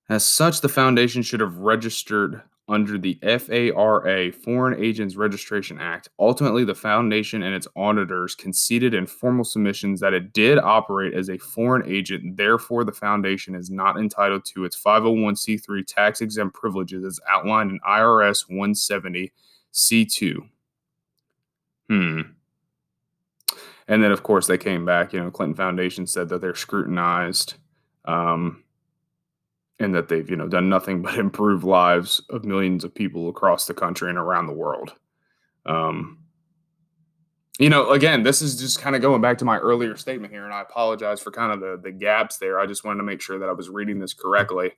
As 0.08 0.24
such, 0.24 0.60
the 0.60 0.68
foundation 0.68 1.22
should 1.22 1.40
have 1.40 1.56
registered 1.56 2.42
under 2.68 2.98
the 2.98 3.18
FARA, 3.22 4.32
Foreign 4.32 4.82
Agents 4.82 5.16
Registration 5.16 5.80
Act. 5.80 6.08
Ultimately, 6.18 6.64
the 6.64 6.74
foundation 6.74 7.42
and 7.42 7.54
its 7.54 7.66
auditors 7.76 8.34
conceded 8.34 8.92
in 8.92 9.06
formal 9.06 9.44
submissions 9.44 10.00
that 10.00 10.12
it 10.12 10.32
did 10.32 10.58
operate 10.58 11.14
as 11.14 11.30
a 11.30 11.38
foreign 11.38 11.88
agent. 11.90 12.36
Therefore, 12.36 12.84
the 12.84 12.92
foundation 12.92 13.54
is 13.54 13.70
not 13.70 13.98
entitled 13.98 14.44
to 14.46 14.64
its 14.64 14.80
501c3 14.80 15.86
tax 15.86 16.20
exempt 16.20 16.54
privileges 16.54 17.04
as 17.04 17.20
outlined 17.28 17.70
in 17.70 17.80
IRS 17.88 18.48
170 18.48 19.32
C2. 19.72 20.36
Hmm. 21.88 22.20
And 23.88 24.04
then, 24.04 24.12
of 24.12 24.22
course, 24.22 24.46
they 24.46 24.58
came 24.58 24.84
back. 24.84 25.14
You 25.14 25.20
know, 25.20 25.30
Clinton 25.30 25.56
Foundation 25.56 26.06
said 26.06 26.28
that 26.28 26.42
they're 26.42 26.54
scrutinized. 26.54 27.54
Um, 28.04 28.62
and 29.80 29.94
that 29.94 30.08
they've 30.08 30.28
you 30.28 30.36
know 30.36 30.48
done 30.48 30.68
nothing 30.68 31.02
but 31.02 31.16
improve 31.16 31.64
lives 31.64 32.20
of 32.30 32.44
millions 32.44 32.84
of 32.84 32.94
people 32.94 33.28
across 33.28 33.66
the 33.66 33.74
country 33.74 34.08
and 34.08 34.18
around 34.18 34.46
the 34.46 34.52
world. 34.52 34.94
Um, 35.66 36.18
you 37.58 37.68
know 37.68 37.90
again 37.90 38.22
this 38.22 38.40
is 38.40 38.58
just 38.58 38.80
kind 38.80 38.94
of 38.94 39.02
going 39.02 39.20
back 39.20 39.36
to 39.38 39.44
my 39.44 39.58
earlier 39.58 39.96
statement 39.96 40.32
here 40.32 40.44
and 40.44 40.54
i 40.54 40.60
apologize 40.60 41.20
for 41.20 41.32
kind 41.32 41.52
of 41.52 41.60
the, 41.60 41.80
the 41.82 41.90
gaps 41.90 42.38
there. 42.38 42.58
I 42.58 42.66
just 42.66 42.84
wanted 42.84 42.98
to 42.98 43.04
make 43.04 43.20
sure 43.20 43.38
that 43.38 43.48
i 43.48 43.52
was 43.52 43.68
reading 43.68 43.98
this 43.98 44.14
correctly. 44.14 44.72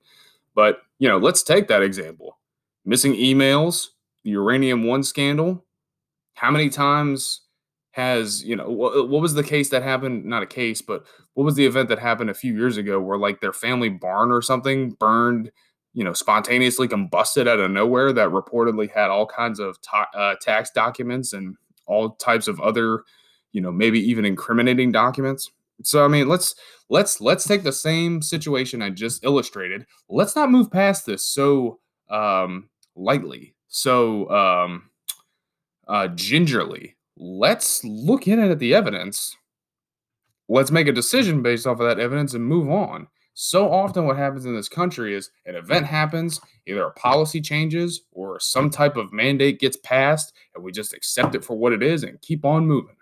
But 0.54 0.82
you 0.98 1.08
know 1.08 1.18
let's 1.18 1.42
take 1.42 1.68
that 1.68 1.82
example. 1.82 2.38
Missing 2.84 3.14
emails 3.14 3.88
the 4.24 4.30
uranium 4.30 4.84
one 4.84 5.02
scandal. 5.02 5.64
How 6.34 6.50
many 6.50 6.70
times 6.70 7.42
has 7.92 8.44
you 8.44 8.54
know 8.54 8.70
what, 8.70 9.08
what 9.08 9.20
was 9.20 9.34
the 9.34 9.42
case 9.42 9.70
that 9.70 9.82
happened? 9.82 10.24
Not 10.24 10.42
a 10.42 10.46
case 10.46 10.80
but 10.80 11.04
what 11.34 11.44
was 11.44 11.54
the 11.54 11.66
event 11.66 11.88
that 11.88 11.98
happened 11.98 12.30
a 12.30 12.34
few 12.34 12.54
years 12.54 12.76
ago 12.76 13.00
where 13.00 13.18
like 13.18 13.40
their 13.40 13.52
family 13.52 13.88
barn 13.88 14.30
or 14.30 14.42
something 14.42 14.90
burned 14.90 15.50
you 15.92 16.04
know 16.04 16.12
spontaneously 16.12 16.86
combusted 16.86 17.48
out 17.48 17.58
of 17.58 17.70
nowhere 17.70 18.12
that 18.12 18.28
reportedly 18.28 18.90
had 18.90 19.10
all 19.10 19.26
kinds 19.26 19.58
of 19.58 19.80
ta- 19.82 20.10
uh, 20.14 20.34
tax 20.40 20.70
documents 20.70 21.32
and 21.32 21.56
all 21.86 22.10
types 22.10 22.46
of 22.46 22.60
other 22.60 23.02
you 23.52 23.60
know 23.60 23.72
maybe 23.72 23.98
even 24.00 24.24
incriminating 24.24 24.92
documents? 24.92 25.50
So 25.82 26.04
i 26.04 26.08
mean 26.08 26.28
let's 26.28 26.54
let's 26.90 27.20
let's 27.20 27.46
take 27.46 27.64
the 27.64 27.72
same 27.72 28.22
situation 28.22 28.82
i 28.82 28.90
just 28.90 29.24
illustrated. 29.24 29.86
Let's 30.08 30.36
not 30.36 30.50
move 30.50 30.70
past 30.70 31.06
this 31.06 31.24
so 31.24 31.80
um 32.08 32.68
lightly 32.94 33.54
so 33.68 34.28
um 34.30 34.90
uh 35.88 36.08
gingerly 36.08 36.96
let's 37.20 37.84
look 37.84 38.26
in 38.26 38.40
at 38.40 38.58
the 38.58 38.74
evidence. 38.74 39.36
Let's 40.48 40.70
make 40.70 40.88
a 40.88 40.92
decision 40.92 41.42
based 41.42 41.66
off 41.66 41.78
of 41.78 41.86
that 41.86 42.00
evidence 42.00 42.34
and 42.34 42.44
move 42.44 42.68
on. 42.70 43.06
so 43.34 43.70
often 43.72 44.04
what 44.06 44.16
happens 44.16 44.44
in 44.44 44.54
this 44.56 44.68
country 44.68 45.14
is 45.14 45.30
an 45.46 45.54
event 45.54 45.86
happens, 45.86 46.40
either 46.66 46.84
a 46.84 46.92
policy 46.92 47.40
changes 47.40 48.02
or 48.10 48.40
some 48.40 48.68
type 48.68 48.96
of 48.96 49.12
mandate 49.12 49.60
gets 49.60 49.76
passed, 49.76 50.32
and 50.54 50.64
we 50.64 50.72
just 50.72 50.92
accept 50.92 51.34
it 51.34 51.44
for 51.44 51.56
what 51.56 51.72
it 51.72 51.82
is 51.82 52.02
and 52.02 52.20
keep 52.20 52.44
on 52.44 52.66
moving. 52.66 52.96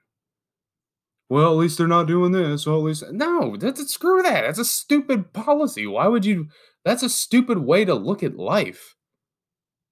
Well, 1.31 1.53
at 1.53 1.59
least 1.59 1.79
they're 1.79 1.87
not 1.87 2.07
doing 2.07 2.33
this. 2.33 2.67
Well, 2.67 2.79
at 2.79 2.85
least 2.85 3.05
no, 3.13 3.57
that's 3.57 3.93
screw 3.93 4.23
that. 4.23 4.43
That's 4.43 4.59
a 4.59 4.65
stupid 4.65 5.33
policy. 5.33 5.87
Why 5.87 6.07
would 6.09 6.25
you? 6.25 6.49
That's 6.85 7.03
a 7.03 7.11
stupid 7.11 7.59
way 7.59 7.85
to 7.85 7.95
look 7.95 8.23
at 8.23 8.37
life. 8.37 8.95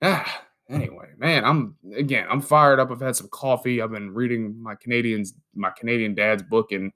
Ah, 0.03 0.46
anyway, 0.69 1.09
man, 1.19 1.45
I'm 1.45 1.77
again, 1.95 2.27
I'm 2.31 2.41
fired 2.41 2.81
up. 2.81 2.91
I've 2.91 3.01
had 3.01 3.17
some 3.17 3.29
coffee. 3.29 3.81
I've 3.81 3.91
been 3.91 4.13
reading 4.13 4.61
my 4.63 4.75
Canadians, 4.75 5.35
my 5.55 5.71
Canadian 5.71 6.15
dad's 6.15 6.43
book, 6.43 6.73
and 6.73 6.93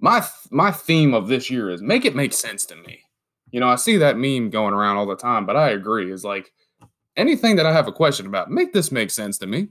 my 0.00 0.24
my 0.50 0.70
theme 0.70 1.14
of 1.14 1.28
this 1.28 1.50
year 1.50 1.70
is 1.70 1.82
make 1.82 2.04
it 2.04 2.16
make 2.16 2.32
sense 2.32 2.64
to 2.66 2.76
me. 2.76 3.00
You 3.50 3.60
know, 3.60 3.68
I 3.68 3.76
see 3.76 3.96
that 3.96 4.18
meme 4.18 4.50
going 4.50 4.74
around 4.74 4.96
all 4.96 5.06
the 5.06 5.16
time, 5.16 5.46
but 5.46 5.56
I 5.56 5.70
agree. 5.70 6.12
Is 6.12 6.24
like 6.24 6.52
anything 7.16 7.56
that 7.56 7.66
I 7.66 7.72
have 7.72 7.88
a 7.88 7.92
question 7.92 8.26
about, 8.26 8.50
make 8.50 8.72
this 8.72 8.92
make 8.92 9.10
sense 9.10 9.38
to 9.38 9.46
me. 9.46 9.68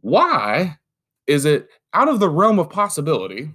Why 0.00 0.78
is 1.26 1.44
it 1.44 1.68
out 1.92 2.08
of 2.08 2.20
the 2.20 2.28
realm 2.28 2.58
of 2.58 2.70
possibility 2.70 3.50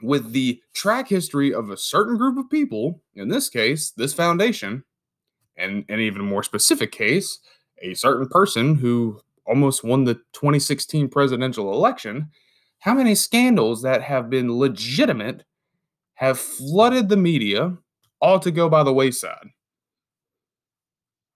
with 0.00 0.32
the 0.32 0.60
track 0.74 1.08
history 1.08 1.54
of 1.54 1.70
a 1.70 1.76
certain 1.76 2.16
group 2.16 2.36
of 2.38 2.50
people, 2.50 3.00
in 3.14 3.28
this 3.28 3.48
case, 3.48 3.92
this 3.92 4.14
foundation, 4.14 4.82
and 5.62 5.84
an 5.88 6.00
even 6.00 6.24
more 6.24 6.42
specific 6.42 6.92
case, 6.92 7.38
a 7.80 7.94
certain 7.94 8.28
person 8.28 8.74
who 8.74 9.20
almost 9.46 9.84
won 9.84 10.04
the 10.04 10.14
2016 10.32 11.08
presidential 11.08 11.72
election, 11.72 12.30
how 12.80 12.94
many 12.94 13.14
scandals 13.14 13.82
that 13.82 14.02
have 14.02 14.28
been 14.28 14.58
legitimate 14.58 15.44
have 16.14 16.38
flooded 16.38 17.08
the 17.08 17.16
media 17.16 17.76
all 18.20 18.38
to 18.40 18.50
go 18.50 18.68
by 18.68 18.82
the 18.82 18.92
wayside? 18.92 19.48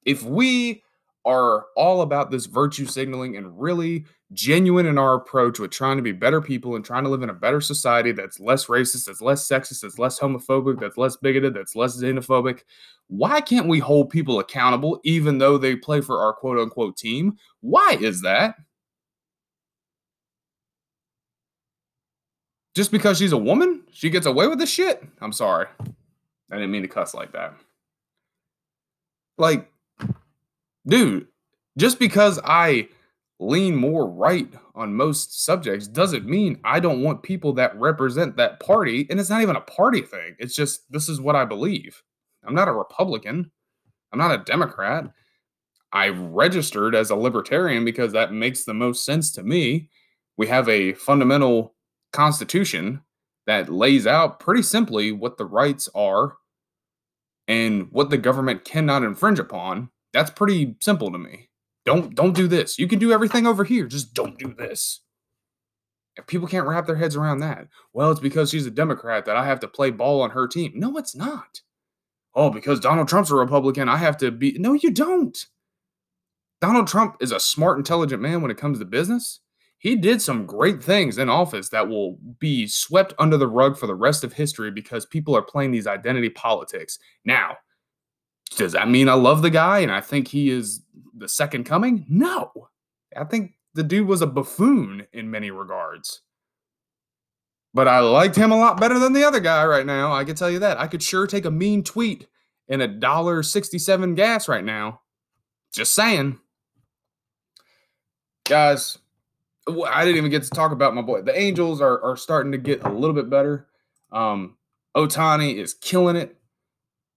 If 0.05 0.23
we 0.23 0.83
are 1.27 1.67
all 1.77 2.03
about 2.03 2.31
this 2.31 2.47
virtue 2.47 2.87
signaling 2.87 3.37
and 3.37 3.61
really 3.61 4.05
genuine 4.33 4.87
in 4.87 4.97
our 4.97 5.15
approach 5.15 5.59
with 5.59 5.71
trying 5.71 5.97
to 5.97 6.03
be 6.03 6.13
better 6.13 6.41
people 6.41 6.77
and 6.77 6.85
trying 6.85 7.05
to 7.05 7.11
live 7.11 7.23
in 7.23 7.31
a 7.31 7.35
better 7.35 7.61
society 7.61 8.13
that's 8.13 8.41
less 8.41 8.67
racist, 8.67 9.07
that's 9.07 9.21
less 9.21 9.47
sexist, 9.47 9.83
that's 9.83 9.99
less 9.99 10.19
homophobic, 10.19 10.81
that's 10.81 10.97
less 10.97 11.17
bigoted, 11.17 11.53
that's 11.53 11.77
less 11.77 11.97
xenophobic, 12.01 12.63
why 13.09 13.41
can't 13.41 13.69
we 13.69 13.79
hold 13.79 14.11
people 14.11 14.41
accountable 14.41 15.01
even 15.05 15.39
though 15.39 15.59
they 15.59 15.77
play 15.77 16.01
for 16.01 16.21
our 16.21 16.33
quote 16.33 16.59
unquote 16.59 16.97
team? 16.97 17.37
Why 17.61 17.97
is 18.01 18.23
that? 18.23 18.57
Just 22.75 22.91
because 22.91 23.19
she's 23.19 23.33
a 23.33 23.39
woman, 23.39 23.85
she 23.91 24.11
gets 24.11 24.27
away 24.27 24.47
with 24.49 24.59
the 24.59 24.67
shit? 24.67 25.03
I'm 25.21 25.33
sorry. 25.33 25.67
I 26.51 26.55
didn't 26.55 26.71
mean 26.71 26.83
to 26.83 26.89
cuss 26.89 27.15
like 27.15 27.33
that. 27.33 27.55
Like, 29.39 29.71
dude, 30.87 31.27
just 31.79 31.99
because 31.99 32.41
I 32.45 32.89
lean 33.39 33.77
more 33.77 34.11
right 34.11 34.49
on 34.75 34.95
most 34.95 35.45
subjects 35.45 35.87
doesn't 35.87 36.27
mean 36.27 36.59
I 36.65 36.81
don't 36.81 37.03
want 37.03 37.23
people 37.23 37.53
that 37.55 37.79
represent 37.79 38.37
that 38.37 38.61
party. 38.61 39.07
And 39.11 39.21
it's 39.21 39.31
not 39.31 39.43
even 39.43 39.57
a 39.57 39.61
party 39.61 40.03
thing. 40.03 40.37
It's 40.39 40.55
just 40.55 40.91
this 40.91 41.09
is 41.09 41.21
what 41.21 41.37
I 41.37 41.45
believe. 41.45 42.03
I'm 42.47 42.55
not 42.55 42.69
a 42.69 42.73
Republican. 42.73 43.51
I'm 44.13 44.19
not 44.19 44.33
a 44.33 44.45
Democrat. 44.45 45.11
I 45.93 46.09
registered 46.09 46.95
as 46.95 47.11
a 47.11 47.17
libertarian 47.17 47.85
because 47.85 48.13
that 48.13 48.33
makes 48.33 48.65
the 48.65 48.75
most 48.75 49.05
sense 49.05 49.31
to 49.33 49.43
me. 49.43 49.89
We 50.37 50.47
have 50.49 50.69
a 50.69 50.93
fundamental 50.95 51.75
constitution 52.13 53.03
that 53.47 53.73
lays 53.73 54.07
out 54.07 54.41
pretty 54.41 54.63
simply 54.63 55.13
what 55.13 55.39
the 55.39 55.45
rights 55.45 55.89
are 55.95 56.37
and 57.49 57.89
what 57.93 58.11
the 58.11 58.19
government 58.19 58.65
cannot 58.65 59.05
infringe 59.05 59.39
upon. 59.39 59.89
That's 60.17 60.31
pretty 60.31 60.77
simple 60.81 61.13
to 61.13 61.19
me. 61.19 61.51
Don't 61.85 62.15
don't 62.15 62.35
do 62.35 62.49
this. 62.49 62.79
You 62.79 62.89
can 62.89 62.99
do 62.99 63.13
everything 63.13 63.47
over 63.47 63.65
here. 63.65 63.87
Just 63.87 64.15
don't 64.15 64.39
do 64.39 64.55
this. 64.57 65.03
If 66.17 66.27
people 66.27 66.49
can't 66.49 66.67
wrap 66.67 66.87
their 66.87 66.97
heads 66.97 67.17
around 67.17 67.41
that, 67.41 67.69
well, 67.93 68.11
it's 68.11 68.21
because 68.21 68.49
she's 68.49 68.65
a 68.65 68.71
Democrat 68.71 69.27
that 69.27 69.37
I 69.37 69.45
have 69.45 69.61
to 69.61 69.69
play 69.69 69.91
ball 69.91 70.23
on 70.23 70.31
her 70.31 70.49
team. 70.49 70.73
No, 70.75 70.97
it's 70.97 71.15
not. 71.15 71.61
Oh, 72.35 72.49
because 72.49 72.81
Donald 72.81 73.09
Trump's 73.09 73.31
a 73.31 73.35
Republican, 73.35 73.91
I 73.91 73.99
have 73.99 74.17
to 74.19 74.31
be. 74.31 74.57
No, 74.59 74.73
you 74.73 74.91
don't. 74.91 75.37
Donald 76.63 76.89
Trump 76.89 77.17
is 77.21 77.33
a 77.33 77.39
smart, 77.39 77.77
intelligent 77.77 78.23
man 78.23 78.41
when 78.41 78.51
it 78.51 78.57
comes 78.57 78.79
to 78.79 78.87
business. 78.87 79.41
He 79.77 79.97
did 79.97 80.23
some 80.23 80.47
great 80.47 80.83
things 80.83 81.19
in 81.19 81.29
office 81.29 81.69
that 81.69 81.91
will 81.91 82.17
be 82.39 82.67
swept 82.67 83.13
under 83.19 83.37
the 83.37 83.49
rug 83.49 83.77
for 83.77 83.87
the 83.87 83.95
rest 83.95 84.25
of 84.25 84.33
history 84.33 84.71
because 84.71 85.05
people 85.05 85.37
are 85.37 85.43
playing 85.43 85.73
these 85.73 85.87
identity 85.87 86.31
politics. 86.31 86.99
Now, 87.27 87.59
does 88.51 88.73
that 88.73 88.89
mean 88.89 89.09
I 89.09 89.15
love 89.15 89.43
the 89.43 89.51
guy 89.51 89.81
and 89.81 89.91
I 89.93 90.01
think 90.01 90.29
he 90.29 90.51
is 90.51 90.83
the 91.17 91.29
second 91.29 91.65
coming? 91.65 92.07
No. 92.09 92.69
I 93.17 93.25
think 93.25 93.55
the 93.75 93.83
dude 93.83 94.07
was 94.07 94.23
a 94.23 94.27
buffoon 94.27 95.07
in 95.13 95.31
many 95.31 95.51
regards. 95.51 96.23
But 97.75 97.89
I 97.89 98.01
liked 98.01 98.37
him 98.37 98.53
a 98.53 98.57
lot 98.57 98.81
better 98.81 98.99
than 98.99 99.13
the 99.13 99.25
other 99.25 99.41
guy 99.41 99.67
right 99.67 99.85
now. 99.85 100.13
I 100.13 100.25
can 100.25 100.35
tell 100.35 100.51
you 100.51 100.61
that. 100.61 100.81
I 100.81 100.87
could 100.87 101.03
sure 101.03 101.27
take 101.27 101.45
a 101.45 101.51
mean 101.51 101.83
tweet 101.83 102.27
and 102.69 102.81
a 102.81 102.89
dollar 102.89 103.43
sixty-seven 103.43 104.15
gas 104.15 104.49
right 104.49 104.65
now. 104.65 105.01
Just 105.75 105.95
saying. 105.95 106.39
Guys, 108.45 108.97
I 109.69 110.05
didn't 110.05 110.17
even 110.17 110.31
get 110.31 110.45
to 110.45 110.51
talk 110.51 110.73
about 110.73 110.95
my 110.95 111.03
boy. 111.03 111.23
The 111.23 111.39
Angels 111.39 111.81
are, 111.81 112.01
are 112.03 112.17
starting 112.17 112.53
to 112.53 112.59
get 112.59 112.83
a 112.85 112.89
little 112.89 113.15
bit 113.15 113.29
better. 113.29 113.67
Um, 114.11 114.57
Ohtani 114.97 115.57
is 115.57 115.75
killing 115.75 116.17
it. 116.17 116.36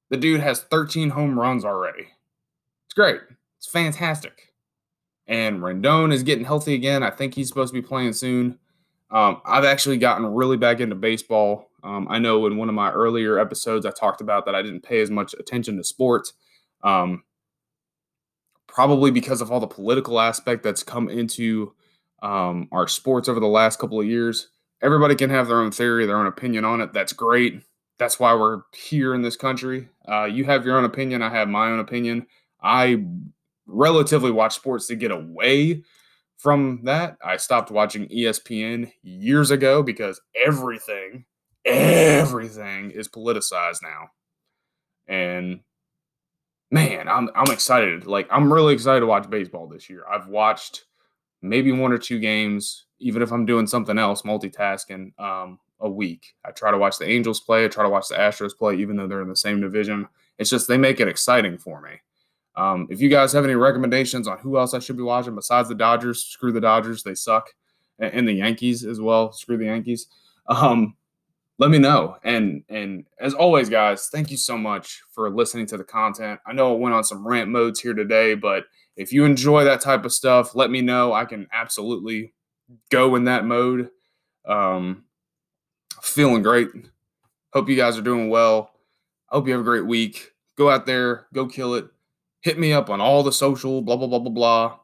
The 0.10 0.18
dude 0.18 0.42
has 0.42 0.62
13 0.62 1.12
home 1.12 1.40
runs 1.40 1.64
already. 1.64 2.08
It's 2.88 2.94
great. 2.96 3.22
It's 3.58 3.68
fantastic. 3.68 4.54
And 5.28 5.60
Rendon 5.60 6.12
is 6.12 6.24
getting 6.24 6.46
healthy 6.46 6.74
again. 6.74 7.04
I 7.04 7.12
think 7.12 7.36
he's 7.36 7.48
supposed 7.48 7.74
to 7.74 7.80
be 7.80 7.88
playing 7.88 8.14
soon. 8.14 8.58
Um, 9.12 9.42
I've 9.46 9.66
actually 9.66 9.98
gotten 9.98 10.26
really 10.26 10.58
back 10.58 10.80
into 10.80 10.96
baseball. 10.96 11.70
Um, 11.84 12.08
I 12.10 12.20
know 12.20 12.46
in 12.48 12.58
one 12.58 12.70
of 12.70 12.76
my 12.76 12.92
earlier 12.92 13.38
episodes, 13.38 13.86
I 13.86 13.92
talked 13.92 14.22
about 14.22 14.46
that 14.46 14.56
I 14.56 14.62
didn't 14.64 14.82
pay 14.82 15.02
as 15.02 15.12
much 15.12 15.36
attention 15.38 15.78
to 15.78 15.84
sports, 15.84 16.34
um, 16.84 17.24
probably 18.68 19.12
because 19.12 19.42
of 19.42 19.52
all 19.52 19.60
the 19.60 19.68
political 19.68 20.20
aspect 20.20 20.64
that's 20.64 20.84
come 20.84 21.10
into 21.10 21.74
um, 22.22 22.68
our 22.72 22.88
sports 22.88 23.30
over 23.30 23.40
the 23.40 23.48
last 23.48 23.80
couple 23.80 24.00
of 24.00 24.08
years. 24.08 24.50
Everybody 24.82 25.16
can 25.16 25.30
have 25.30 25.48
their 25.48 25.60
own 25.60 25.72
theory, 25.72 26.06
their 26.06 26.18
own 26.18 26.28
opinion 26.28 26.66
on 26.66 26.82
it. 26.82 26.94
That's 26.94 27.14
great 27.14 27.64
that's 28.00 28.20
why 28.20 28.34
we're 28.34 28.62
here 28.74 29.14
in 29.14 29.22
this 29.22 29.36
country. 29.36 29.90
Uh, 30.10 30.24
you 30.24 30.46
have 30.46 30.66
your 30.66 30.78
own 30.78 30.86
opinion. 30.86 31.22
I 31.22 31.30
have 31.30 31.50
my 31.50 31.68
own 31.68 31.80
opinion. 31.80 32.26
I 32.62 33.04
relatively 33.68 34.32
watch 34.32 34.56
sports 34.56 34.88
to 34.88 34.96
get 34.96 35.12
away 35.12 35.84
from 36.38 36.82
that. 36.86 37.18
I 37.24 37.38
stopped 37.38 37.70
watching 37.70 38.08
ESPN 38.08 38.92
years 39.04 39.52
ago 39.52 39.84
because 39.84 40.20
everything, 40.34 41.26
everything 41.66 42.92
is 42.92 43.10
politicized 43.10 43.84
now. 43.84 44.08
And 45.08 45.60
man, 46.72 47.08
I'm 47.10 47.30
I'm 47.36 47.52
excited. 47.52 48.08
Like 48.08 48.28
I'm 48.32 48.52
really 48.52 48.74
excited 48.74 49.02
to 49.02 49.08
watch 49.08 49.30
baseball 49.30 49.68
this 49.68 49.90
year. 49.90 50.06
I've 50.10 50.28
watched 50.28 50.86
maybe 51.42 51.72
one 51.72 51.92
or 51.92 51.98
two 51.98 52.20
games, 52.20 52.86
even 53.00 53.22
if 53.22 53.32
I'm 53.32 53.46
doing 53.46 53.68
something 53.68 53.98
else, 53.98 54.22
multitasking. 54.22 55.20
Um, 55.20 55.60
a 55.82 55.90
week. 55.90 56.34
I 56.46 56.52
try 56.52 56.72
to 56.72 56.78
watch 56.78 56.98
the 56.98 57.10
Angels 57.10 57.40
play. 57.40 57.66
I 57.66 57.68
try 57.68 57.84
to 57.84 57.90
watch 57.90 58.08
the 58.10 58.16
Astros 58.16 58.58
play, 58.58 58.76
even 58.76 58.96
though 58.96 59.08
they're 59.08 59.22
in 59.22 59.30
the 59.30 59.36
same 59.36 59.62
division. 59.62 60.08
It's 60.38 60.50
just 60.50 60.68
they 60.68 60.78
make 60.78 61.00
it 61.00 61.08
exciting 61.08 61.58
for 61.58 61.82
me. 61.82 61.92
Um, 62.56 62.88
if 62.90 63.00
you 63.00 63.10
guys 63.10 63.32
have 63.34 63.46
any 63.46 63.56
recommendations 63.56 64.28
on 64.28 64.38
who 64.40 64.58
else 64.58 64.74
I 64.74 64.80
should 64.80 64.98
be 64.98 65.04
watching 65.04 65.36
besides 65.36 65.70
the 65.70 65.76
Dodgers, 65.76 66.24
screw 66.24 66.52
the 66.52 66.62
Dodgers, 66.62 67.04
they 67.04 67.16
suck, 67.16 67.50
and 68.00 68.28
the 68.28 68.34
Yankees 68.34 68.84
as 68.84 69.00
well, 69.00 69.32
screw 69.32 69.58
the 69.58 69.66
Yankees. 69.66 70.08
Um, 70.48 70.96
let 71.60 71.70
me 71.70 71.78
know. 71.78 72.18
And 72.24 72.64
and 72.70 73.06
as 73.20 73.36
always, 73.36 73.70
guys, 73.70 74.10
thank 74.12 74.32
you 74.32 74.38
so 74.38 74.58
much 74.58 75.04
for 75.12 75.30
listening 75.30 75.68
to 75.68 75.78
the 75.78 75.84
content. 75.84 76.40
I 76.48 76.54
know 76.54 76.74
I 76.74 76.78
went 76.78 76.96
on 76.96 77.04
some 77.04 77.28
rant 77.28 77.52
modes 77.52 77.80
here 77.80 77.94
today, 77.94 78.34
but 78.34 78.64
if 78.96 79.14
you 79.14 79.26
enjoy 79.26 79.66
that 79.66 79.82
type 79.82 80.06
of 80.06 80.14
stuff, 80.14 80.56
let 80.56 80.72
me 80.72 80.82
know. 80.82 81.14
I 81.14 81.26
can 81.26 81.48
absolutely 81.54 82.34
go 82.90 83.16
in 83.16 83.26
that 83.26 83.46
mode. 83.46 83.90
Um, 84.48 85.04
feeling 86.02 86.42
great. 86.42 86.70
Hope 87.54 87.70
you 87.70 87.76
guys 87.76 87.98
are 87.98 88.04
doing 88.04 88.30
well. 88.30 88.72
I 89.30 89.36
hope 89.36 89.48
you 89.48 89.54
have 89.54 89.62
a 89.62 89.66
great 89.66 89.86
week. 89.86 90.32
Go 90.58 90.70
out 90.70 90.86
there, 90.86 91.28
go 91.34 91.48
kill 91.48 91.76
it. 91.76 91.88
Hit 92.42 92.60
me 92.60 92.74
up 92.74 92.90
on 92.90 93.02
all 93.02 93.24
the 93.24 93.32
social, 93.32 93.82
blah, 93.82 93.96
blah, 93.96 94.08
blah, 94.08 94.20
blah, 94.20 94.32
blah. 94.32 94.80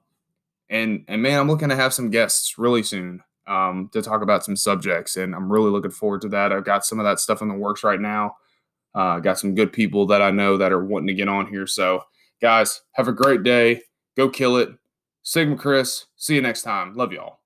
And 0.69 1.05
and 1.07 1.21
man, 1.21 1.39
I'm 1.39 1.47
looking 1.47 1.69
to 1.69 1.75
have 1.75 1.93
some 1.93 2.09
guests 2.09 2.57
really 2.57 2.83
soon 2.83 3.21
um, 3.47 3.89
to 3.93 4.01
talk 4.01 4.21
about 4.21 4.43
some 4.43 4.55
subjects. 4.55 5.15
And 5.17 5.35
I'm 5.35 5.51
really 5.51 5.69
looking 5.69 5.91
forward 5.91 6.21
to 6.21 6.29
that. 6.29 6.51
I've 6.51 6.65
got 6.65 6.85
some 6.85 6.99
of 6.99 7.05
that 7.05 7.19
stuff 7.19 7.41
in 7.41 7.47
the 7.47 7.53
works 7.53 7.83
right 7.83 7.99
now. 7.99 8.35
Uh, 8.93 9.19
got 9.19 9.37
some 9.37 9.55
good 9.55 9.73
people 9.73 10.07
that 10.07 10.21
I 10.21 10.31
know 10.31 10.57
that 10.57 10.71
are 10.71 10.83
wanting 10.83 11.07
to 11.07 11.13
get 11.13 11.27
on 11.27 11.47
here. 11.47 11.67
So, 11.67 12.03
guys, 12.41 12.81
have 12.93 13.07
a 13.07 13.13
great 13.13 13.43
day. 13.43 13.81
Go 14.15 14.29
kill 14.29 14.57
it. 14.57 14.69
Sigma 15.21 15.57
Chris. 15.57 16.05
See 16.15 16.35
you 16.35 16.41
next 16.41 16.61
time. 16.61 16.93
Love 16.95 17.11
y'all. 17.11 17.39